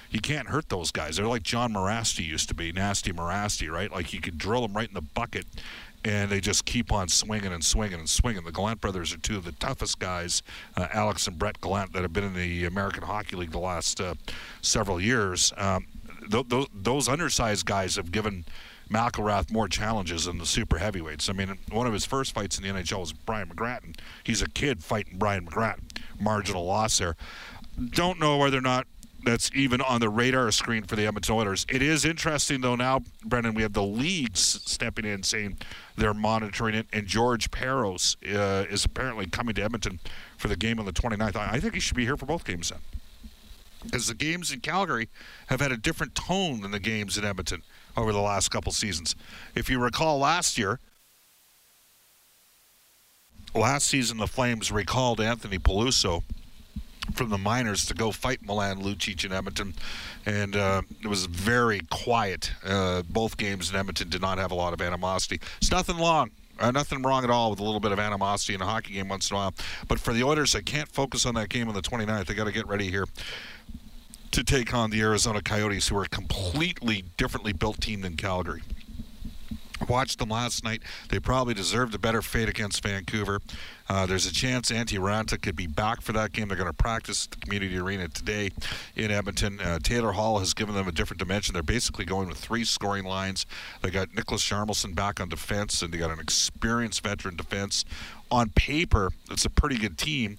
you 0.10 0.22
can't 0.22 0.48
hurt 0.48 0.70
those 0.70 0.92
guys. 0.92 1.18
They're 1.18 1.28
like 1.28 1.44
John 1.44 1.74
Morasti 1.74 2.24
used 2.24 2.48
to 2.50 2.56
be, 2.56 2.72
Nasty 2.72 3.12
Morasti, 3.12 3.70
right? 3.70 3.92
Like 3.92 4.14
you 4.14 4.22
could 4.22 4.38
drill 4.38 4.62
them 4.62 4.74
right 4.74 4.88
in 4.88 4.94
the 4.94 5.02
bucket 5.02 5.46
and 6.06 6.30
they 6.30 6.40
just 6.40 6.66
keep 6.66 6.92
on 6.92 7.10
swinging 7.10 7.52
and 7.52 7.64
swinging 7.64 8.00
and 8.00 8.10
swinging. 8.10 8.44
The 8.46 8.52
Gallant 8.52 8.80
brothers 8.80 9.14
are 9.14 9.18
two 9.18 9.36
of 9.36 9.44
the 9.44 9.52
toughest 9.54 10.00
guys, 10.00 10.42
uh, 10.76 10.88
Alex 10.94 11.28
and 11.28 11.38
Brett 11.38 11.60
Gallant, 11.60 11.94
that 11.94 12.02
have 12.02 12.14
been 12.14 12.24
in 12.24 12.34
the 12.34 12.66
American 12.66 13.04
Hockey 13.04 13.36
League 13.36 13.52
the 13.52 13.60
last 13.60 14.00
uh, 14.00 14.14
several 14.62 15.02
years. 15.02 15.52
Um, 15.58 15.88
th- 16.30 16.50
th- 16.50 16.70
those 16.74 17.08
undersized 17.08 17.66
guys 17.66 17.96
have 17.96 18.12
given 18.12 18.46
McIlrath 18.90 19.52
more 19.52 19.68
challenges 19.68 20.26
than 20.26 20.38
the 20.38 20.46
super 20.46 20.78
heavyweights. 20.78 21.30
I 21.30 21.34
mean, 21.34 21.58
one 21.72 21.88
of 21.88 21.94
his 21.94 22.06
first 22.06 22.34
fights 22.34 22.58
in 22.58 22.64
the 22.64 22.70
NHL 22.70 23.00
was 23.00 23.14
Brian 23.14 23.50
McGrattan. 23.50 23.98
He's 24.24 24.42
a 24.42 24.50
kid 24.50 24.84
fighting 24.84 25.18
Brian 25.18 25.46
McGrattan. 25.46 25.98
Marginal 26.20 26.66
loss 26.66 26.98
there. 26.98 27.16
Don't 27.92 28.20
know 28.20 28.38
whether 28.38 28.58
or 28.58 28.62
not 28.62 28.88
that's 29.24 29.52
even 29.54 29.82
on 29.82 30.00
the 30.00 30.10
radar 30.10 30.50
screen 30.52 30.84
for 30.84 30.96
the 30.96 31.06
Edmonton 31.06 31.36
Oilers. 31.36 31.66
It 31.70 31.82
is 31.82 32.06
interesting, 32.06 32.62
though, 32.62 32.76
now, 32.76 33.02
Brendan, 33.26 33.56
we 33.56 33.62
have 33.62 33.74
the 33.74 33.84
leagues 33.84 34.62
stepping 34.66 35.06
in 35.06 35.24
saying 35.24 35.58
they're 35.98 36.14
monitoring 36.14 36.76
it, 36.76 36.88
and 36.94 37.06
George 37.08 37.52
Parros 37.52 38.16
uh, 38.34 38.66
is 38.70 38.86
apparently 38.86 39.26
coming 39.26 39.54
to 39.56 39.62
Edmonton 39.62 40.00
for 40.38 40.48
the 40.48 40.56
game 40.56 40.80
on 40.80 40.86
the 40.86 40.94
29th. 40.94 41.36
I 41.36 41.60
think 41.60 41.74
he 41.74 41.80
should 41.80 41.98
be 41.98 42.06
here 42.06 42.16
for 42.16 42.26
both 42.26 42.46
games 42.46 42.70
then. 42.70 42.80
Because 43.84 44.08
the 44.08 44.14
games 44.14 44.52
in 44.52 44.60
Calgary 44.60 45.10
have 45.48 45.62
had 45.62 45.72
a 45.72 45.78
different 45.78 46.16
tone 46.16 46.62
than 46.62 46.72
the 46.72 46.80
games 46.80 47.18
in 47.18 47.24
Edmonton 47.24 47.62
over 47.96 48.12
the 48.12 48.22
last 48.22 48.50
couple 48.50 48.72
seasons. 48.72 49.16
If 49.56 49.70
you 49.70 49.80
recall 49.80 50.20
last 50.20 50.58
year, 50.58 50.80
last 53.54 53.88
season 53.88 54.18
the 54.18 54.28
Flames 54.28 54.72
recalled 54.72 55.20
Anthony 55.20 55.58
Peluso 55.58 56.24
from 57.14 57.30
the 57.30 57.38
minors 57.38 57.86
to 57.86 57.94
go 57.94 58.12
fight 58.12 58.46
Milan 58.46 58.82
Lucic 58.82 59.26
in 59.26 59.32
Edmonton, 59.32 59.74
and 60.26 60.56
uh, 60.56 60.82
it 61.04 61.08
was 61.08 61.26
very 61.26 61.82
quiet. 61.90 62.52
Uh, 62.66 63.02
both 63.10 63.38
games 63.38 63.70
in 63.70 63.76
Edmonton 63.76 64.10
did 64.10 64.22
not 64.22 64.38
have 64.38 64.52
a 64.52 64.56
lot 64.56 64.74
of 64.74 64.82
animosity. 64.82 65.40
It's 65.58 65.72
nothing 65.72 65.98
long. 65.98 66.32
Uh, 66.60 66.72
nothing 66.72 67.04
wrong 67.04 67.24
at 67.24 67.30
all 67.30 67.52
with 67.52 67.60
a 67.60 67.64
little 67.64 67.80
bit 67.80 67.92
of 67.92 68.00
animosity 68.00 68.56
in 68.56 68.62
a 68.62 68.66
hockey 68.66 68.94
game 68.94 69.08
once 69.10 69.30
in 69.30 69.36
a 69.36 69.40
while. 69.40 69.54
But 69.88 70.00
for 70.00 70.12
the 70.12 70.24
Oilers, 70.24 70.54
they 70.54 70.62
can't 70.62 70.90
focus 70.90 71.26
on 71.26 71.36
that 71.36 71.50
game 71.50 71.68
on 71.68 71.76
the 71.76 71.84
29th. 71.84 72.26
They 72.26 72.34
got 72.34 72.46
to 72.46 72.52
get 72.52 72.68
ready 72.68 72.90
here 72.90 73.06
to 74.32 74.44
take 74.44 74.74
on 74.74 74.90
the 74.90 75.02
Arizona 75.02 75.42
Coyotes, 75.42 75.88
who 75.88 75.98
are 75.98 76.04
a 76.04 76.10
completely 76.10 77.06
differently 77.18 77.54
built 77.54 77.82
team 77.82 78.02
than 78.02 78.16
Calgary. 78.16 78.62
Watched 79.88 80.18
them 80.18 80.30
last 80.30 80.64
night. 80.64 80.82
They 81.10 81.20
probably 81.20 81.54
deserved 81.54 81.94
a 81.94 82.00
better 82.00 82.24
fate 82.24 82.50
against 82.50 82.82
Vancouver. 82.82 83.40
Uh, 83.88 84.06
there's 84.06 84.26
a 84.26 84.34
chance 84.34 84.72
Antti 84.72 84.98
Raanta 84.98 85.40
could 85.42 85.56
be 85.56 85.68
back 85.68 86.02
for 86.02 86.12
that 86.14 86.34
game. 86.34 86.48
They're 86.48 86.58
going 86.58 86.68
to 86.70 86.74
practice 86.74 87.26
at 87.26 87.32
the 87.32 87.38
community 87.38 87.78
arena 87.78 88.08
today 88.08 88.50
in 88.96 89.12
Edmonton. 89.12 89.60
Uh, 89.62 89.80
Taylor 89.80 90.14
Hall 90.14 90.40
has 90.40 90.54
given 90.54 90.74
them 90.74 90.88
a 90.88 90.92
different 90.92 91.20
dimension. 91.20 91.54
They're 91.54 91.64
basically 91.64 92.06
going 92.06 92.28
with 92.28 92.38
three 92.38 92.66
scoring 92.66 93.06
lines. 93.06 93.46
They 93.82 93.92
got 93.92 94.10
Niklas 94.10 94.44
Hjalmarsson 94.50 94.96
back 94.96 95.22
on 95.22 95.30
defense, 95.30 95.82
and 95.82 95.94
they 95.94 96.00
got 96.00 96.12
an 96.12 96.20
experienced 96.20 97.04
veteran 97.04 97.36
defense. 97.36 97.86
On 98.30 98.50
paper, 98.50 99.12
it's 99.32 99.46
a 99.46 99.50
pretty 99.50 99.78
good 99.78 99.98
team. 99.98 100.38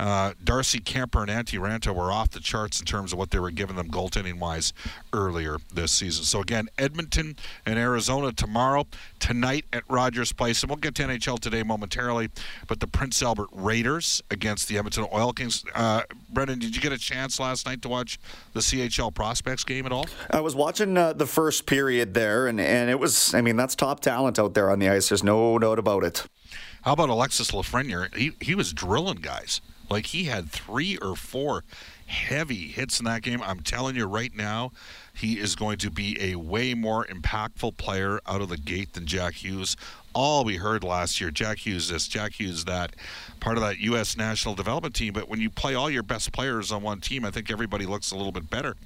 Uh, 0.00 0.32
Darcy 0.42 0.80
Kuemper 0.80 1.20
and 1.20 1.30
Antti 1.30 1.58
Raanta 1.58 1.94
were 1.94 2.10
off 2.10 2.30
the 2.30 2.40
charts 2.40 2.80
in 2.80 2.86
terms 2.86 3.12
of 3.12 3.18
what 3.18 3.32
they 3.32 3.38
were 3.38 3.50
giving 3.50 3.76
them 3.76 3.90
goaltending 3.90 4.38
wise 4.38 4.72
earlier 5.12 5.58
this 5.74 5.92
season. 5.92 6.24
So 6.24 6.40
again, 6.40 6.70
Edmonton 6.78 7.36
and 7.66 7.78
Arizona 7.78 8.32
tomorrow, 8.32 8.86
tonight 9.18 9.66
at 9.74 9.82
Rogers 9.90 10.32
Place, 10.32 10.62
and 10.62 10.70
we'll 10.70 10.78
get 10.78 10.94
to 10.94 11.02
NHL 11.02 11.38
today 11.38 11.62
momentarily. 11.62 12.30
But 12.66 12.80
the 12.80 12.86
Prince 12.86 13.22
Albert 13.22 13.48
Raiders 13.52 14.22
against 14.30 14.68
the 14.68 14.78
Edmonton 14.78 15.06
Oil 15.12 15.34
Kings. 15.34 15.66
Uh, 15.74 16.04
Brendan, 16.30 16.60
did 16.60 16.74
you 16.74 16.80
get 16.80 16.92
a 16.92 16.98
chance 16.98 17.38
last 17.38 17.66
night 17.66 17.82
to 17.82 17.90
watch 17.90 18.18
the 18.54 18.60
CHL 18.60 19.12
Prospects 19.12 19.64
game 19.64 19.84
at 19.84 19.92
all? 19.92 20.06
I 20.30 20.40
was 20.40 20.56
watching 20.56 20.96
uh, 20.96 21.12
the 21.12 21.26
first 21.26 21.66
period 21.66 22.14
there, 22.14 22.46
and 22.46 22.58
and 22.58 22.88
it 22.88 22.98
was. 22.98 23.34
I 23.34 23.42
mean, 23.42 23.56
that's 23.56 23.74
top 23.74 24.00
talent 24.00 24.38
out 24.38 24.54
there 24.54 24.70
on 24.70 24.78
the 24.78 24.88
ice. 24.88 25.10
There's 25.10 25.22
no 25.22 25.58
doubt 25.58 25.78
about 25.78 26.04
it. 26.04 26.26
How 26.82 26.92
about 26.94 27.08
Alexis 27.08 27.50
Lafreniere? 27.50 28.14
He 28.14 28.32
he 28.40 28.54
was 28.54 28.72
drilling 28.72 29.18
guys. 29.18 29.60
Like 29.90 30.06
he 30.06 30.24
had 30.24 30.50
three 30.50 30.96
or 30.98 31.16
four 31.16 31.64
heavy 32.06 32.68
hits 32.68 33.00
in 33.00 33.04
that 33.06 33.22
game. 33.22 33.42
I'm 33.42 33.60
telling 33.60 33.96
you 33.96 34.06
right 34.06 34.34
now, 34.34 34.72
he 35.12 35.38
is 35.38 35.56
going 35.56 35.78
to 35.78 35.90
be 35.90 36.16
a 36.20 36.36
way 36.36 36.74
more 36.74 37.04
impactful 37.06 37.76
player 37.76 38.20
out 38.26 38.40
of 38.40 38.48
the 38.48 38.56
gate 38.56 38.92
than 38.92 39.06
Jack 39.06 39.34
Hughes. 39.34 39.76
All 40.12 40.44
we 40.44 40.56
heard 40.56 40.84
last 40.84 41.20
year, 41.20 41.30
Jack 41.30 41.58
Hughes 41.58 41.88
this, 41.88 42.08
Jack 42.08 42.34
Hughes 42.34 42.64
that, 42.64 42.94
part 43.40 43.56
of 43.56 43.62
that 43.62 43.78
U.S. 43.78 44.16
national 44.16 44.54
development 44.54 44.94
team. 44.94 45.12
But 45.12 45.28
when 45.28 45.40
you 45.40 45.50
play 45.50 45.74
all 45.74 45.90
your 45.90 46.02
best 46.02 46.32
players 46.32 46.72
on 46.72 46.82
one 46.82 47.00
team, 47.00 47.24
I 47.24 47.30
think 47.30 47.50
everybody 47.50 47.86
looks 47.86 48.10
a 48.12 48.16
little 48.16 48.32
bit 48.32 48.48
better. 48.48 48.76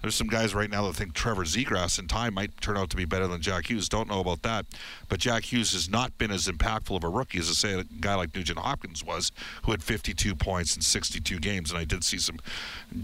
There's 0.00 0.14
some 0.14 0.28
guys 0.28 0.54
right 0.54 0.70
now 0.70 0.86
that 0.86 0.94
think 0.94 1.12
Trevor 1.12 1.44
Zegras 1.44 1.98
in 1.98 2.06
time 2.06 2.34
might 2.34 2.60
turn 2.60 2.76
out 2.76 2.90
to 2.90 2.96
be 2.96 3.04
better 3.04 3.26
than 3.26 3.40
Jack 3.40 3.68
Hughes. 3.68 3.88
Don't 3.88 4.08
know 4.08 4.20
about 4.20 4.42
that. 4.42 4.66
But 5.08 5.18
Jack 5.18 5.52
Hughes 5.52 5.72
has 5.72 5.88
not 5.88 6.16
been 6.18 6.30
as 6.30 6.46
impactful 6.46 6.96
of 6.96 7.04
a 7.04 7.08
rookie 7.08 7.38
as, 7.38 7.56
say, 7.58 7.80
a 7.80 7.84
guy 7.84 8.14
like 8.14 8.34
Nugent 8.34 8.60
Hopkins 8.60 9.04
was, 9.04 9.32
who 9.64 9.72
had 9.72 9.82
52 9.82 10.34
points 10.36 10.76
in 10.76 10.82
62 10.82 11.38
games. 11.40 11.70
And 11.70 11.78
I 11.78 11.84
did 11.84 12.04
see 12.04 12.18
some 12.18 12.38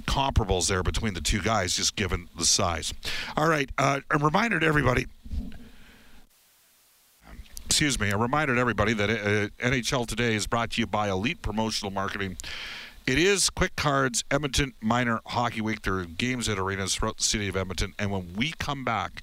comparables 0.07 0.69
there 0.69 0.83
between 0.83 1.15
the 1.15 1.21
two 1.21 1.41
guys, 1.41 1.77
just 1.77 1.97
given 1.97 2.29
the 2.39 2.45
size. 2.45 2.95
All 3.37 3.49
right. 3.49 3.69
Uh, 3.77 4.01
a 4.11 4.19
reminder 4.19 4.61
to 4.61 4.67
everybody 4.67 5.07
excuse 7.75 7.99
me, 7.99 8.11
a 8.11 8.17
reminder 8.17 8.55
to 8.55 8.61
everybody 8.61 8.93
that 8.93 9.11
uh, 9.11 9.49
NHL 9.59 10.07
Today 10.07 10.37
is 10.37 10.47
brought 10.47 10.71
to 10.71 10.81
you 10.81 10.87
by 10.87 11.09
Elite 11.09 11.43
Promotional 11.43 11.91
Marketing. 11.91 12.37
It 13.07 13.19
is 13.19 13.51
Quick 13.51 13.77
Cards 13.77 14.25
Edmonton 14.31 14.73
Minor 14.81 15.21
Hockey 15.27 15.61
Week. 15.61 15.83
There 15.83 15.99
are 15.99 16.07
games 16.07 16.49
at 16.49 16.59
arenas 16.59 16.95
throughout 16.95 17.19
the 17.19 17.23
city 17.23 17.49
of 17.49 17.57
Edmonton. 17.57 17.93
And 17.99 18.11
when 18.11 18.33
we 18.35 18.55
come 18.59 18.83
back, 18.83 19.23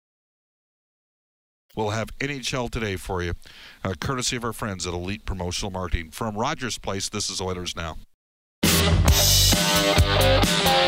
We'll 1.75 1.91
have 1.91 2.17
NHL 2.19 2.69
today 2.69 2.95
for 2.95 3.21
you, 3.21 3.33
uh, 3.83 3.93
courtesy 3.99 4.35
of 4.35 4.43
our 4.43 4.53
friends 4.53 4.85
at 4.85 4.93
Elite 4.93 5.25
Promotional 5.25 5.71
Marketing. 5.71 6.11
From 6.11 6.37
Rogers 6.37 6.77
Place, 6.77 7.09
this 7.09 7.29
is 7.29 7.39
Oilers 7.41 7.75
Now. 7.75 7.97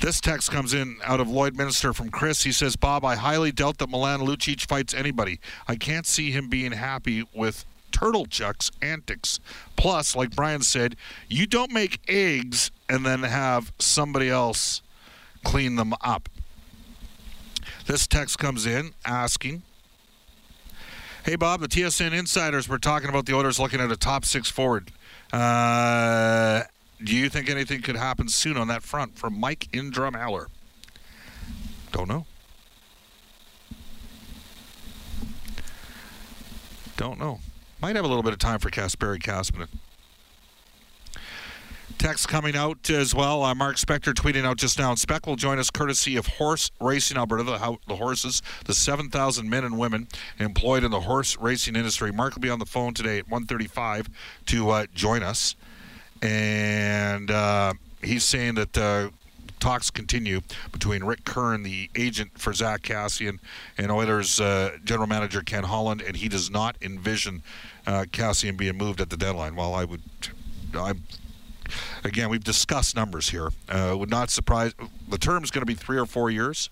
This 0.01 0.19
text 0.19 0.51
comes 0.51 0.73
in 0.73 0.97
out 1.05 1.21
of 1.21 1.27
Lloydminster 1.27 1.95
from 1.95 2.09
Chris. 2.09 2.43
He 2.43 2.51
says, 2.51 2.75
Bob, 2.75 3.05
I 3.05 3.15
highly 3.15 3.53
doubt 3.53 3.77
that 3.77 3.89
Milan 3.89 4.19
Lucic 4.19 4.67
fights 4.67 4.93
anybody. 4.93 5.39
I 5.67 5.75
can't 5.75 6.05
see 6.05 6.31
him 6.31 6.49
being 6.49 6.73
happy 6.73 7.23
with 7.33 7.65
Turtle 7.93 8.25
Chuck's 8.25 8.69
antics. 8.81 9.39
Plus, 9.77 10.15
like 10.15 10.35
Brian 10.35 10.61
said, 10.61 10.97
you 11.29 11.47
don't 11.47 11.71
make 11.71 12.01
eggs 12.09 12.71
and 12.89 13.05
then 13.05 13.23
have 13.23 13.71
somebody 13.79 14.29
else 14.29 14.81
clean 15.45 15.77
them 15.77 15.93
up. 16.01 16.27
This 17.85 18.07
text 18.07 18.39
comes 18.39 18.65
in 18.65 18.93
asking, 19.05 19.63
Hey 21.25 21.35
Bob, 21.35 21.61
the 21.61 21.67
TSN 21.67 22.13
insiders 22.13 22.67
were 22.67 22.79
talking 22.79 23.09
about 23.09 23.25
the 23.25 23.35
Oilers 23.35 23.59
looking 23.59 23.79
at 23.79 23.91
a 23.91 23.97
top 23.97 24.25
six 24.25 24.49
forward. 24.49 24.91
Uh, 25.31 26.63
do 27.03 27.15
you 27.15 27.29
think 27.29 27.49
anything 27.49 27.81
could 27.81 27.95
happen 27.95 28.29
soon 28.29 28.57
on 28.57 28.67
that 28.69 28.83
front? 28.83 29.17
From 29.17 29.39
Mike 29.39 29.67
in 29.73 29.91
Drumheller. 29.91 30.47
Don't 31.91 32.07
know. 32.07 32.25
Don't 36.95 37.19
know. 37.19 37.39
Might 37.81 37.95
have 37.95 38.05
a 38.05 38.07
little 38.07 38.23
bit 38.23 38.33
of 38.33 38.39
time 38.39 38.59
for 38.59 38.69
Kasperi 38.69 39.19
Kapanen. 39.21 39.67
Text 41.97 42.27
coming 42.27 42.55
out 42.55 42.89
as 42.89 43.15
well. 43.15 43.43
Uh, 43.43 43.55
Mark 43.55 43.77
Spector 43.77 44.13
tweeting 44.13 44.45
out 44.45 44.57
just 44.57 44.77
now. 44.77 44.89
And 44.89 44.99
Spec 44.99 45.25
will 45.25 45.35
join 45.35 45.59
us 45.59 45.69
courtesy 45.69 46.17
of 46.17 46.27
Horse 46.27 46.69
Racing 46.81 47.17
Alberta, 47.17 47.43
the, 47.43 47.77
the 47.87 47.95
horses, 47.95 48.41
the 48.65 48.73
7,000 48.73 49.49
men 49.49 49.63
and 49.63 49.77
women 49.77 50.07
employed 50.39 50.83
in 50.83 50.91
the 50.91 51.01
horse 51.01 51.37
racing 51.37 51.75
industry. 51.75 52.11
Mark 52.11 52.35
will 52.35 52.41
be 52.41 52.49
on 52.49 52.59
the 52.59 52.65
phone 52.65 52.93
today 52.93 53.19
at 53.19 53.29
1.35 53.29 54.07
to 54.47 54.69
uh, 54.69 54.85
join 54.93 55.23
us. 55.23 55.55
And 56.21 57.31
uh, 57.31 57.73
he's 58.01 58.23
saying 58.23 58.55
that 58.55 58.77
uh, 58.77 59.09
talks 59.63 59.89
continue 59.89 60.41
between 60.73 61.05
Rick 61.05 61.23
Kern, 61.23 61.63
the 61.63 61.89
agent 61.95 62.37
for 62.37 62.51
Zach 62.51 62.81
Kassian, 62.81 63.39
and 63.77 63.91
Oilers 63.91 64.41
uh, 64.41 64.77
general 64.83 65.07
manager 65.07 65.41
Ken 65.41 65.63
Holland, 65.63 66.01
and 66.01 66.17
he 66.17 66.27
does 66.27 66.51
not 66.51 66.75
envision 66.81 67.43
uh, 67.87 68.03
Kassian 68.11 68.57
being 68.57 68.77
moved 68.77 68.99
at 68.99 69.09
the 69.09 69.15
deadline. 69.15 69.55
While 69.55 69.73
I 69.73 69.85
would, 69.85 70.01
I'm 70.73 71.03
again, 72.03 72.29
we've 72.29 72.43
discussed 72.43 72.95
numbers 72.95 73.29
here. 73.29 73.49
Uh, 73.69 73.95
would 73.97 74.09
not 74.09 74.29
surprise. 74.29 74.73
The 75.09 75.17
term 75.17 75.43
is 75.43 75.51
going 75.51 75.61
to 75.61 75.65
be 75.65 75.75
three 75.75 75.97
or 75.97 76.05
four 76.05 76.29
years. 76.29 76.69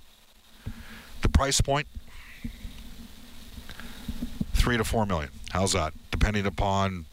The 1.21 1.29
price 1.29 1.61
point, 1.61 1.87
three 4.53 4.77
to 4.77 4.83
four 4.83 5.05
million. 5.05 5.29
How's 5.51 5.73
that? 5.73 5.93
Depending 6.11 6.45
upon 6.45 7.05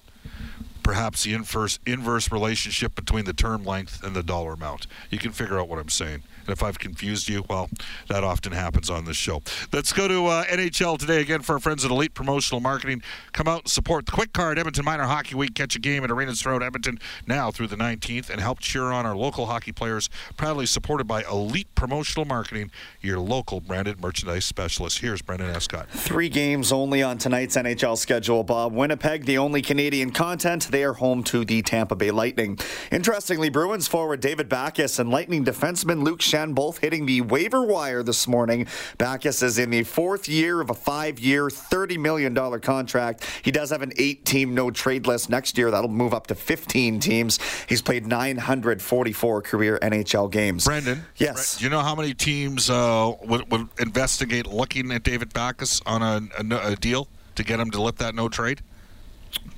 perhaps 0.88 1.24
the 1.24 1.34
inverse 1.34 1.78
inverse 1.84 2.32
relationship 2.32 2.94
between 2.94 3.26
the 3.26 3.34
term 3.34 3.62
length 3.62 4.02
and 4.02 4.16
the 4.16 4.22
dollar 4.22 4.54
amount. 4.54 4.86
You 5.10 5.18
can 5.18 5.32
figure 5.32 5.60
out 5.60 5.68
what 5.68 5.78
I'm 5.78 5.90
saying. 5.90 6.22
And 6.48 6.56
if 6.56 6.62
I've 6.62 6.78
confused 6.78 7.28
you, 7.28 7.44
well, 7.50 7.68
that 8.08 8.24
often 8.24 8.52
happens 8.52 8.88
on 8.88 9.04
this 9.04 9.18
show. 9.18 9.42
Let's 9.70 9.92
go 9.92 10.08
to 10.08 10.26
uh, 10.28 10.44
NHL 10.46 10.98
today 10.98 11.20
again 11.20 11.42
for 11.42 11.52
our 11.52 11.58
friends 11.58 11.84
at 11.84 11.90
Elite 11.90 12.14
Promotional 12.14 12.58
Marketing. 12.62 13.02
Come 13.32 13.46
out 13.46 13.60
and 13.64 13.68
support 13.70 14.06
the 14.06 14.12
Quikcard 14.12 14.56
Edmonton 14.56 14.86
Minor 14.86 15.04
Hockey 15.04 15.34
Week. 15.34 15.54
Catch 15.54 15.76
a 15.76 15.78
game 15.78 16.04
at 16.04 16.10
Arenas 16.10 16.46
Road, 16.46 16.62
Edmonton, 16.62 16.98
now 17.26 17.50
through 17.50 17.66
the 17.66 17.76
19th, 17.76 18.30
and 18.30 18.40
help 18.40 18.60
cheer 18.60 18.84
on 18.84 19.04
our 19.04 19.14
local 19.14 19.44
hockey 19.44 19.72
players. 19.72 20.08
Proudly 20.38 20.64
supported 20.64 21.06
by 21.06 21.22
Elite 21.24 21.68
Promotional 21.74 22.24
Marketing, 22.24 22.70
your 23.02 23.18
local 23.18 23.60
branded 23.60 24.00
merchandise 24.00 24.46
specialist. 24.46 25.00
Here's 25.00 25.20
Brendan 25.20 25.50
Escott. 25.50 25.90
Three 25.90 26.30
games 26.30 26.72
only 26.72 27.02
on 27.02 27.18
tonight's 27.18 27.58
NHL 27.58 27.98
schedule, 27.98 28.42
Bob. 28.42 28.72
Winnipeg, 28.72 29.26
the 29.26 29.36
only 29.36 29.60
Canadian 29.60 30.12
content. 30.12 30.68
They 30.70 30.77
are 30.84 30.94
home 30.94 31.22
to 31.24 31.44
the 31.44 31.62
Tampa 31.62 31.94
Bay 31.94 32.10
Lightning. 32.10 32.58
Interestingly, 32.90 33.48
Bruins 33.48 33.88
forward 33.88 34.20
David 34.20 34.48
Backes 34.48 34.98
and 34.98 35.10
Lightning 35.10 35.44
defenseman 35.44 36.02
Luke 36.02 36.20
Schenn 36.20 36.54
both 36.54 36.78
hitting 36.78 37.06
the 37.06 37.20
waiver 37.20 37.64
wire 37.64 38.02
this 38.02 38.26
morning. 38.26 38.66
Backes 38.98 39.42
is 39.42 39.58
in 39.58 39.70
the 39.70 39.82
fourth 39.82 40.28
year 40.28 40.60
of 40.60 40.70
a 40.70 40.74
five 40.74 41.18
year, 41.18 41.48
$30 41.48 41.98
million 41.98 42.60
contract. 42.60 43.24
He 43.42 43.50
does 43.50 43.70
have 43.70 43.82
an 43.82 43.92
eight 43.96 44.24
team 44.24 44.54
no 44.54 44.70
trade 44.70 45.06
list 45.06 45.30
next 45.30 45.58
year. 45.58 45.70
That'll 45.70 45.90
move 45.90 46.14
up 46.14 46.26
to 46.28 46.34
15 46.34 47.00
teams. 47.00 47.38
He's 47.68 47.82
played 47.82 48.06
944 48.06 49.42
career 49.42 49.78
NHL 49.82 50.30
games. 50.30 50.64
Brendan? 50.64 51.04
Yes. 51.16 51.58
Do 51.58 51.64
you 51.64 51.70
know 51.70 51.80
how 51.80 51.94
many 51.94 52.14
teams 52.14 52.70
uh, 52.70 53.12
would, 53.22 53.50
would, 53.50 53.68
investigate 53.78 54.46
looking 54.46 54.90
at 54.92 55.02
David 55.02 55.32
Backes 55.32 55.80
on 55.86 56.02
a, 56.02 56.20
a, 56.38 56.72
a 56.72 56.76
deal 56.76 57.08
to 57.34 57.44
get 57.44 57.60
him 57.60 57.70
to 57.70 57.82
lift 57.82 57.98
that 57.98 58.14
no 58.14 58.28
trade? 58.28 58.60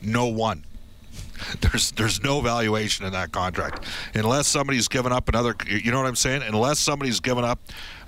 No 0.02 0.26
one 0.26 0.64
there's 1.60 1.90
there's 1.92 2.22
no 2.22 2.40
valuation 2.40 3.06
in 3.06 3.12
that 3.12 3.32
contract 3.32 3.86
unless 4.14 4.46
somebody's 4.46 4.88
given 4.88 5.12
up 5.12 5.28
another. 5.28 5.54
You 5.66 5.90
know 5.90 5.98
what 5.98 6.06
I'm 6.06 6.16
saying? 6.16 6.42
Unless 6.42 6.78
somebody's 6.78 7.20
given 7.20 7.44
up 7.44 7.60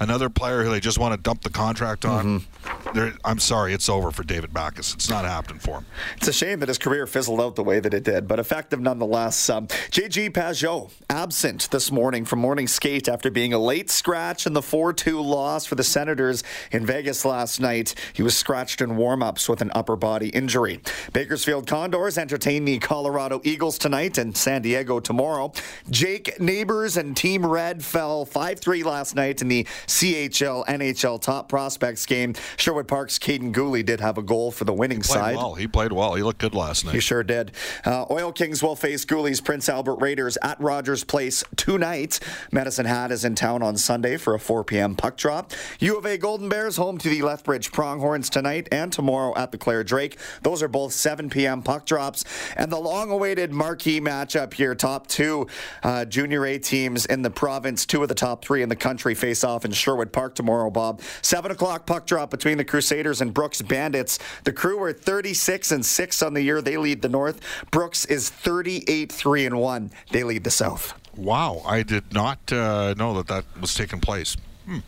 another 0.02 0.28
player 0.28 0.62
who 0.62 0.70
they 0.70 0.80
just 0.80 0.98
want 0.98 1.14
to 1.14 1.20
dump 1.20 1.42
the 1.42 1.50
contract 1.50 2.04
on. 2.04 2.40
Mm-hmm. 2.40 3.16
I'm 3.24 3.38
sorry, 3.38 3.72
it's 3.72 3.88
over 3.88 4.10
for 4.10 4.22
David 4.22 4.52
Backes. 4.52 4.92
It's 4.94 5.08
not 5.08 5.24
happening 5.24 5.58
for 5.58 5.78
him. 5.78 5.86
It's 6.16 6.28
a 6.28 6.32
shame 6.32 6.60
that 6.60 6.68
his 6.68 6.78
career 6.78 7.06
fizzled 7.06 7.40
out 7.40 7.56
the 7.56 7.64
way 7.64 7.80
that 7.80 7.94
it 7.94 8.02
did, 8.02 8.28
but 8.28 8.38
effective 8.38 8.80
nonetheless. 8.80 9.48
Um, 9.48 9.66
JG 9.66 10.30
Pageau 10.30 10.90
absent 11.08 11.70
this 11.70 11.90
morning 11.90 12.24
from 12.24 12.40
morning 12.40 12.66
skate 12.66 13.08
after 13.08 13.30
being 13.30 13.52
a 13.52 13.58
late 13.58 13.90
scratch 13.90 14.46
in 14.46 14.52
the 14.52 14.60
4-2 14.60 15.24
loss 15.24 15.64
for 15.64 15.74
the 15.74 15.84
Senators 15.84 16.42
in 16.70 16.84
Vegas 16.84 17.24
last 17.24 17.60
night. 17.60 17.94
He 18.12 18.22
was 18.22 18.36
scratched 18.36 18.80
in 18.80 18.96
warm-ups 18.96 19.48
with 19.48 19.62
an 19.62 19.70
upper 19.74 19.96
body 19.96 20.28
injury. 20.28 20.80
Bakersfield 21.12 21.66
Condors 21.66 22.18
entertain 22.18 22.64
the 22.64 22.78
Colorado 22.78 23.40
Eagles 23.44 23.78
tonight 23.78 24.18
and 24.18 24.36
San 24.36 24.62
Diego 24.62 25.00
tomorrow. 25.00 25.52
Jake 25.90 26.38
Neighbors 26.40 26.96
and 26.96 27.16
Team 27.16 27.46
Red 27.46 27.84
fell 27.84 28.26
5-3 28.26 28.84
last 28.84 29.14
night 29.14 29.40
in 29.40 29.48
the 29.48 29.66
CHL 29.92 30.66
NHL 30.66 31.20
top 31.20 31.48
prospects 31.48 32.06
game. 32.06 32.34
Sherwood 32.56 32.88
Park's 32.88 33.18
Kaiden 33.18 33.52
Guhle 33.52 33.84
did 33.84 34.00
have 34.00 34.16
a 34.16 34.22
goal 34.22 34.50
for 34.50 34.64
the 34.64 34.72
winning 34.72 34.98
he 34.98 35.02
played 35.02 35.18
side. 35.18 35.36
Well. 35.36 35.54
He 35.54 35.66
played 35.68 35.92
well. 35.92 36.14
He 36.14 36.22
looked 36.22 36.40
good 36.40 36.54
last 36.54 36.84
night. 36.84 36.94
He 36.94 37.00
sure 37.00 37.22
did. 37.22 37.52
Uh, 37.84 38.06
Oil 38.10 38.32
Kings 38.32 38.62
will 38.62 38.74
face 38.74 39.04
Guhle's 39.04 39.40
Prince 39.40 39.68
Albert 39.68 39.96
Raiders 39.96 40.38
at 40.42 40.58
Rogers 40.60 41.04
Place 41.04 41.44
tonight. 41.56 42.20
Medicine 42.50 42.86
Hat 42.86 43.12
is 43.12 43.24
in 43.24 43.34
town 43.34 43.62
on 43.62 43.76
Sunday 43.76 44.16
for 44.16 44.34
a 44.34 44.40
4 44.40 44.64
p.m. 44.64 44.94
puck 44.94 45.16
drop. 45.16 45.52
U 45.78 45.98
of 45.98 46.06
A 46.06 46.16
Golden 46.16 46.48
Bears 46.48 46.76
home 46.76 46.96
to 46.98 47.08
the 47.08 47.20
Lethbridge 47.22 47.70
Pronghorns 47.70 48.30
tonight 48.30 48.68
and 48.72 48.92
tomorrow 48.92 49.36
at 49.36 49.52
the 49.52 49.58
Clare 49.58 49.84
Drake. 49.84 50.18
Those 50.42 50.62
are 50.62 50.68
both 50.68 50.92
7 50.92 51.28
p.m. 51.28 51.62
puck 51.62 51.84
drops. 51.84 52.24
And 52.56 52.72
the 52.72 52.78
long-awaited 52.78 53.52
marquee 53.52 54.00
matchup 54.00 54.54
here, 54.54 54.74
top 54.74 55.06
two 55.06 55.48
uh, 55.82 56.06
junior 56.06 56.46
A 56.46 56.58
teams 56.58 57.04
in 57.04 57.22
the 57.22 57.30
province, 57.30 57.84
two 57.84 58.02
of 58.02 58.08
the 58.08 58.14
top 58.14 58.44
three 58.44 58.62
in 58.62 58.68
the 58.68 58.76
country 58.76 59.14
face 59.14 59.44
off 59.44 59.64
in 59.64 59.71
Sherwood 59.76 60.12
Park 60.12 60.34
tomorrow, 60.34 60.70
Bob. 60.70 61.00
7 61.22 61.50
o'clock 61.50 61.86
puck 61.86 62.06
drop 62.06 62.30
between 62.30 62.58
the 62.58 62.64
Crusaders 62.64 63.20
and 63.20 63.32
Brooks 63.32 63.62
Bandits. 63.62 64.18
The 64.44 64.52
crew 64.52 64.82
are 64.82 64.92
36 64.92 65.72
and 65.72 65.84
6 65.84 66.22
on 66.22 66.34
the 66.34 66.42
year. 66.42 66.62
They 66.62 66.76
lead 66.76 67.02
the 67.02 67.08
North. 67.08 67.40
Brooks 67.70 68.04
is 68.04 68.28
38 68.28 69.10
3 69.10 69.46
and 69.46 69.58
1. 69.58 69.90
They 70.10 70.24
lead 70.24 70.44
the 70.44 70.50
South. 70.50 70.94
Wow, 71.16 71.62
I 71.66 71.82
did 71.82 72.12
not 72.12 72.52
uh, 72.52 72.94
know 72.96 73.14
that 73.14 73.26
that 73.26 73.44
was 73.60 73.74
taking 73.74 74.00
place. 74.00 74.36
Hmm. 74.64 74.78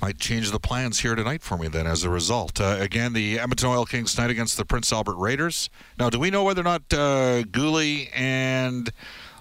Might 0.00 0.18
change 0.18 0.50
the 0.50 0.58
plans 0.58 0.98
here 0.98 1.14
tonight 1.14 1.42
for 1.42 1.56
me 1.56 1.68
then 1.68 1.86
as 1.86 2.02
a 2.02 2.10
result. 2.10 2.60
Uh, 2.60 2.76
again, 2.80 3.12
the 3.12 3.38
Edmonton 3.38 3.68
Oil 3.68 3.84
Kings 3.84 4.14
tonight 4.14 4.30
against 4.30 4.56
the 4.56 4.64
Prince 4.64 4.92
Albert 4.92 5.14
Raiders. 5.14 5.70
Now, 5.98 6.10
do 6.10 6.18
we 6.18 6.30
know 6.30 6.42
whether 6.42 6.62
or 6.62 6.64
not 6.64 6.82
uh, 6.92 7.42
Guhle 7.44 8.10
and 8.12 8.90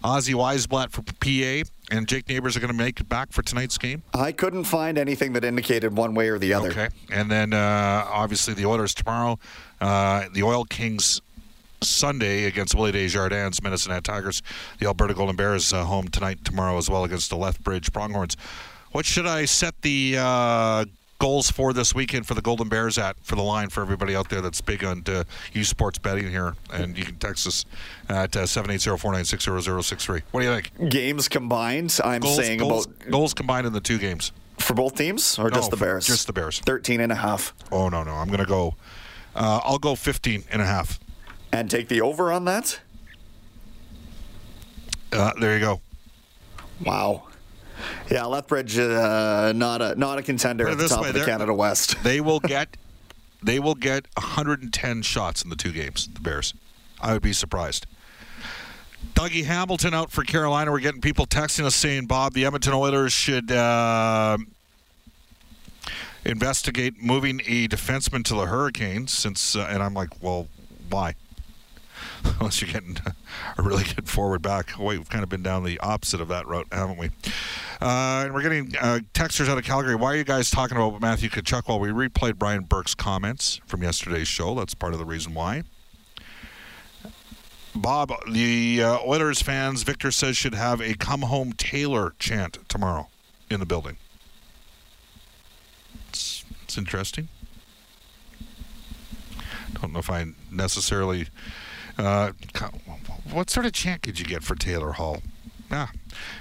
Ozzy 0.03 0.33
Wiesblatt 0.33 0.91
for 0.91 1.03
PA 1.03 1.69
and 1.95 2.07
Jake 2.07 2.27
Neighbors 2.27 2.57
are 2.57 2.59
going 2.59 2.71
to 2.71 2.77
make 2.77 2.99
it 2.99 3.07
back 3.07 3.31
for 3.31 3.41
tonight's 3.41 3.77
game? 3.77 4.03
I 4.13 4.31
couldn't 4.31 4.63
find 4.63 4.97
anything 4.97 5.33
that 5.33 5.43
indicated 5.43 5.95
one 5.95 6.15
way 6.15 6.29
or 6.29 6.39
the 6.39 6.53
other. 6.53 6.69
Okay. 6.71 6.89
And 7.11 7.29
then 7.29 7.53
uh, 7.53 8.05
obviously 8.07 8.53
the 8.53 8.65
Oilers 8.65 8.93
tomorrow. 8.93 9.37
Uh, 9.79 10.25
the 10.33 10.43
Oil 10.43 10.65
Kings 10.65 11.21
Sunday 11.83 12.45
against 12.45 12.75
Willie 12.75 12.91
Desjardins, 12.91 13.61
Medicine 13.61 13.91
Hat 13.91 14.03
Tigers. 14.03 14.41
The 14.79 14.87
Alberta 14.87 15.13
Golden 15.13 15.35
Bears 15.35 15.73
uh, 15.73 15.83
home 15.83 16.07
tonight, 16.07 16.43
tomorrow 16.43 16.77
as 16.77 16.89
well 16.89 17.03
against 17.03 17.29
the 17.29 17.37
Lethbridge 17.37 17.91
Pronghorns. 17.91 18.37
What 18.91 19.05
should 19.05 19.25
I 19.25 19.45
set 19.45 19.81
the 19.81 20.17
uh, 20.19 20.85
goals 21.21 21.51
for 21.51 21.71
this 21.71 21.93
weekend 21.93 22.25
for 22.25 22.33
the 22.33 22.41
Golden 22.41 22.67
Bears 22.67 22.97
at 22.97 23.15
for 23.21 23.35
the 23.35 23.43
line 23.43 23.69
for 23.69 23.81
everybody 23.81 24.15
out 24.15 24.29
there 24.29 24.41
that's 24.41 24.59
big 24.59 24.83
on 24.83 25.03
uh, 25.05 25.23
U 25.53 25.63
Sports 25.63 25.99
betting 25.99 26.27
here? 26.27 26.55
And 26.73 26.97
you 26.97 27.05
can 27.05 27.15
text 27.17 27.45
us 27.45 27.63
at 28.09 28.35
uh, 28.35 28.47
seven 28.47 28.71
eight 28.71 28.81
zero 28.81 28.97
four 28.97 29.13
nine 29.13 29.25
six 29.25 29.45
zero 29.45 29.61
zero 29.61 29.81
six 29.83 30.03
three. 30.03 30.21
What 30.31 30.41
do 30.41 30.47
you 30.47 30.53
think? 30.53 30.89
Games 30.89 31.27
combined, 31.27 31.95
I'm 32.03 32.21
goals, 32.21 32.35
saying 32.37 32.57
goals, 32.57 32.87
about 32.87 33.11
goals 33.11 33.35
combined 33.35 33.67
in 33.67 33.73
the 33.73 33.79
two 33.79 33.99
games 33.99 34.31
for 34.57 34.73
both 34.73 34.95
teams 34.95 35.37
or 35.37 35.49
no, 35.51 35.55
just 35.55 35.69
the 35.69 35.77
Bears? 35.77 36.07
Just 36.07 36.25
the 36.25 36.33
Bears. 36.33 36.59
13 36.59 36.99
and 36.99 37.11
a 37.11 37.15
half. 37.15 37.53
Oh 37.71 37.87
no 37.89 38.03
no, 38.03 38.13
I'm 38.13 38.27
going 38.27 38.39
to 38.39 38.45
go. 38.45 38.75
Uh, 39.35 39.61
I'll 39.63 39.79
go 39.79 39.93
15 39.93 40.45
and 40.51 40.61
a 40.61 40.65
half. 40.65 40.99
And 41.53 41.69
take 41.69 41.87
the 41.87 42.01
over 42.01 42.31
on 42.31 42.45
that? 42.45 42.79
Uh, 45.13 45.33
there 45.39 45.53
you 45.53 45.59
go. 45.59 45.81
Wow. 46.83 47.27
Yeah, 48.09 48.25
Lethbridge, 48.25 48.77
uh, 48.77 49.53
not 49.55 49.81
a 49.81 49.95
not 49.95 50.17
a 50.17 50.21
contender 50.21 50.67
at 50.67 50.77
the 50.77 50.87
top 50.87 51.03
way, 51.03 51.09
of 51.09 51.15
the 51.15 51.25
Canada 51.25 51.53
West. 51.53 51.95
They 52.03 52.19
will 52.19 52.39
get 52.39 52.77
they 53.43 53.59
will 53.59 53.75
get 53.75 54.07
110 54.15 55.01
shots 55.01 55.43
in 55.43 55.49
the 55.49 55.55
two 55.55 55.71
games. 55.71 56.07
The 56.13 56.19
Bears. 56.19 56.53
I 57.01 57.13
would 57.13 57.21
be 57.21 57.33
surprised. 57.33 57.87
Dougie 59.13 59.45
Hamilton 59.45 59.93
out 59.93 60.11
for 60.11 60.23
Carolina. 60.23 60.71
We're 60.71 60.79
getting 60.79 61.01
people 61.01 61.25
texting 61.25 61.65
us 61.65 61.75
saying, 61.75 62.05
Bob, 62.05 62.33
the 62.33 62.45
Edmonton 62.45 62.73
Oilers 62.73 63.13
should 63.13 63.51
uh, 63.51 64.37
investigate 66.23 67.01
moving 67.01 67.41
a 67.47 67.67
defenseman 67.67 68.23
to 68.25 68.35
the 68.35 68.45
Hurricanes. 68.45 69.11
Since, 69.11 69.55
uh, 69.55 69.67
and 69.69 69.81
I'm 69.81 69.93
like, 69.93 70.09
well, 70.21 70.47
why? 70.89 71.15
Unless 72.39 72.61
you're 72.61 72.71
getting 72.71 72.97
a 73.57 73.61
really 73.61 73.83
good 73.83 74.09
forward 74.09 74.41
back. 74.41 74.77
Wait, 74.77 74.97
we've 74.97 75.09
kind 75.09 75.23
of 75.23 75.29
been 75.29 75.43
down 75.43 75.63
the 75.63 75.79
opposite 75.79 76.21
of 76.21 76.27
that 76.29 76.47
route, 76.47 76.67
haven't 76.71 76.97
we? 76.97 77.09
Uh, 77.81 78.23
and 78.25 78.33
we're 78.33 78.41
getting 78.41 78.75
uh, 78.79 78.99
texters 79.13 79.49
out 79.49 79.57
of 79.57 79.63
Calgary. 79.63 79.95
Why 79.95 80.13
are 80.13 80.15
you 80.15 80.23
guys 80.23 80.49
talking 80.49 80.77
about 80.77 81.01
Matthew 81.01 81.29
Tkachuk 81.29 81.67
while 81.67 81.79
we 81.79 81.89
replayed 81.89 82.37
Brian 82.37 82.63
Burke's 82.63 82.93
comments 82.93 83.59
from 83.65 83.81
yesterday's 83.81 84.27
show? 84.27 84.53
That's 84.55 84.75
part 84.75 84.93
of 84.93 84.99
the 84.99 85.05
reason 85.05 85.33
why. 85.33 85.63
Bob, 87.73 88.11
the 88.29 88.83
uh, 88.83 88.99
Oilers 89.05 89.41
fans, 89.41 89.83
Victor 89.83 90.11
says, 90.11 90.35
should 90.35 90.53
have 90.53 90.81
a 90.81 90.93
come 90.93 91.21
home 91.21 91.53
Taylor 91.53 92.13
chant 92.19 92.57
tomorrow 92.67 93.07
in 93.49 93.59
the 93.59 93.65
building. 93.65 93.97
It's, 96.09 96.43
it's 96.63 96.77
interesting. 96.77 97.29
Don't 99.79 99.93
know 99.93 99.99
if 99.99 100.09
I 100.09 100.27
necessarily. 100.51 101.27
Uh, 101.97 102.31
what 103.31 103.49
sort 103.49 103.65
of 103.65 103.73
chant 103.73 104.01
could 104.01 104.19
you 104.19 104.25
get 104.25 104.43
for 104.43 104.55
Taylor 104.55 104.93
Hall? 104.93 105.21
Yeah, 105.69 105.87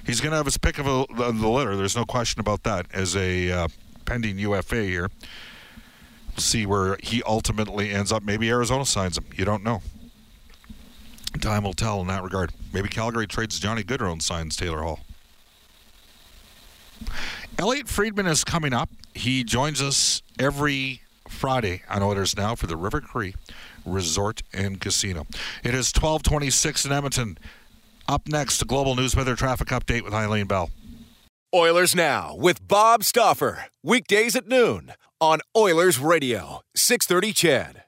he's 0.05 0.21
going 0.21 0.33
to 0.33 0.37
have 0.37 0.47
his 0.47 0.59
pick 0.59 0.79
of 0.79 0.87
a, 0.87 1.07
the, 1.15 1.49
litter. 1.49 1.77
There's 1.77 1.97
no 1.97 2.05
question 2.05 2.41
about 2.41 2.65
that. 2.65 2.87
As 2.93 3.15
a 3.15 3.51
uh, 3.51 3.69
pending 4.05 4.39
UFA 4.39 4.83
here, 4.83 5.09
we'll 6.33 6.39
see 6.39 6.67
where 6.67 6.97
he 7.01 7.23
ultimately 7.23 7.91
ends 7.91 8.11
up. 8.11 8.25
Maybe 8.25 8.49
Arizona 8.51 8.85
signs 8.85 9.17
him. 9.17 9.27
You 9.37 9.45
don't 9.45 9.63
know. 9.63 9.83
Time 11.41 11.63
will 11.63 11.75
tell 11.75 12.01
in 12.01 12.09
that 12.09 12.25
regard. 12.25 12.53
Maybe 12.73 12.89
Calgary 12.89 13.29
trades 13.29 13.61
Johnny 13.61 13.85
Gaudreau 13.85 14.13
and 14.13 14.23
signs 14.23 14.57
Taylor 14.57 14.83
Hall. 14.83 15.01
Elliotte 17.57 17.89
Friedman 17.89 18.27
is 18.27 18.43
coming 18.43 18.73
up. 18.73 18.89
He 19.15 19.45
joins 19.45 19.81
us 19.81 20.23
every 20.39 21.03
Friday 21.29 21.83
on 21.89 22.03
Oilers 22.03 22.37
Now 22.37 22.57
for 22.57 22.67
the 22.67 22.77
River 22.77 23.01
Cree 23.01 23.35
Resort 23.91 24.43
and 24.53 24.81
Casino. 24.81 25.27
It 25.63 25.75
is 25.75 25.93
1226 25.95 26.85
in 26.87 26.93
Edmonton. 26.93 27.39
Up 28.09 28.27
next, 28.27 28.59
the 28.59 28.65
Global 28.65 28.95
News 28.97 29.15
Weather 29.15 29.37
Traffic 29.37 29.69
Update 29.69 30.03
with 30.03 30.15
Eileen 30.15 30.47
Bell. 30.47 30.71
Oilers 31.55 31.95
Now 31.95 32.35
with 32.37 32.67
Bob 32.67 33.05
Stauffer. 33.05 33.67
Weekdays 33.83 34.37
at 34.37 34.47
noon 34.47 34.93
on 35.21 35.41
Oilers 35.57 35.99
Radio, 35.99 36.61
630 36.75 37.33
CHED. 37.33 37.83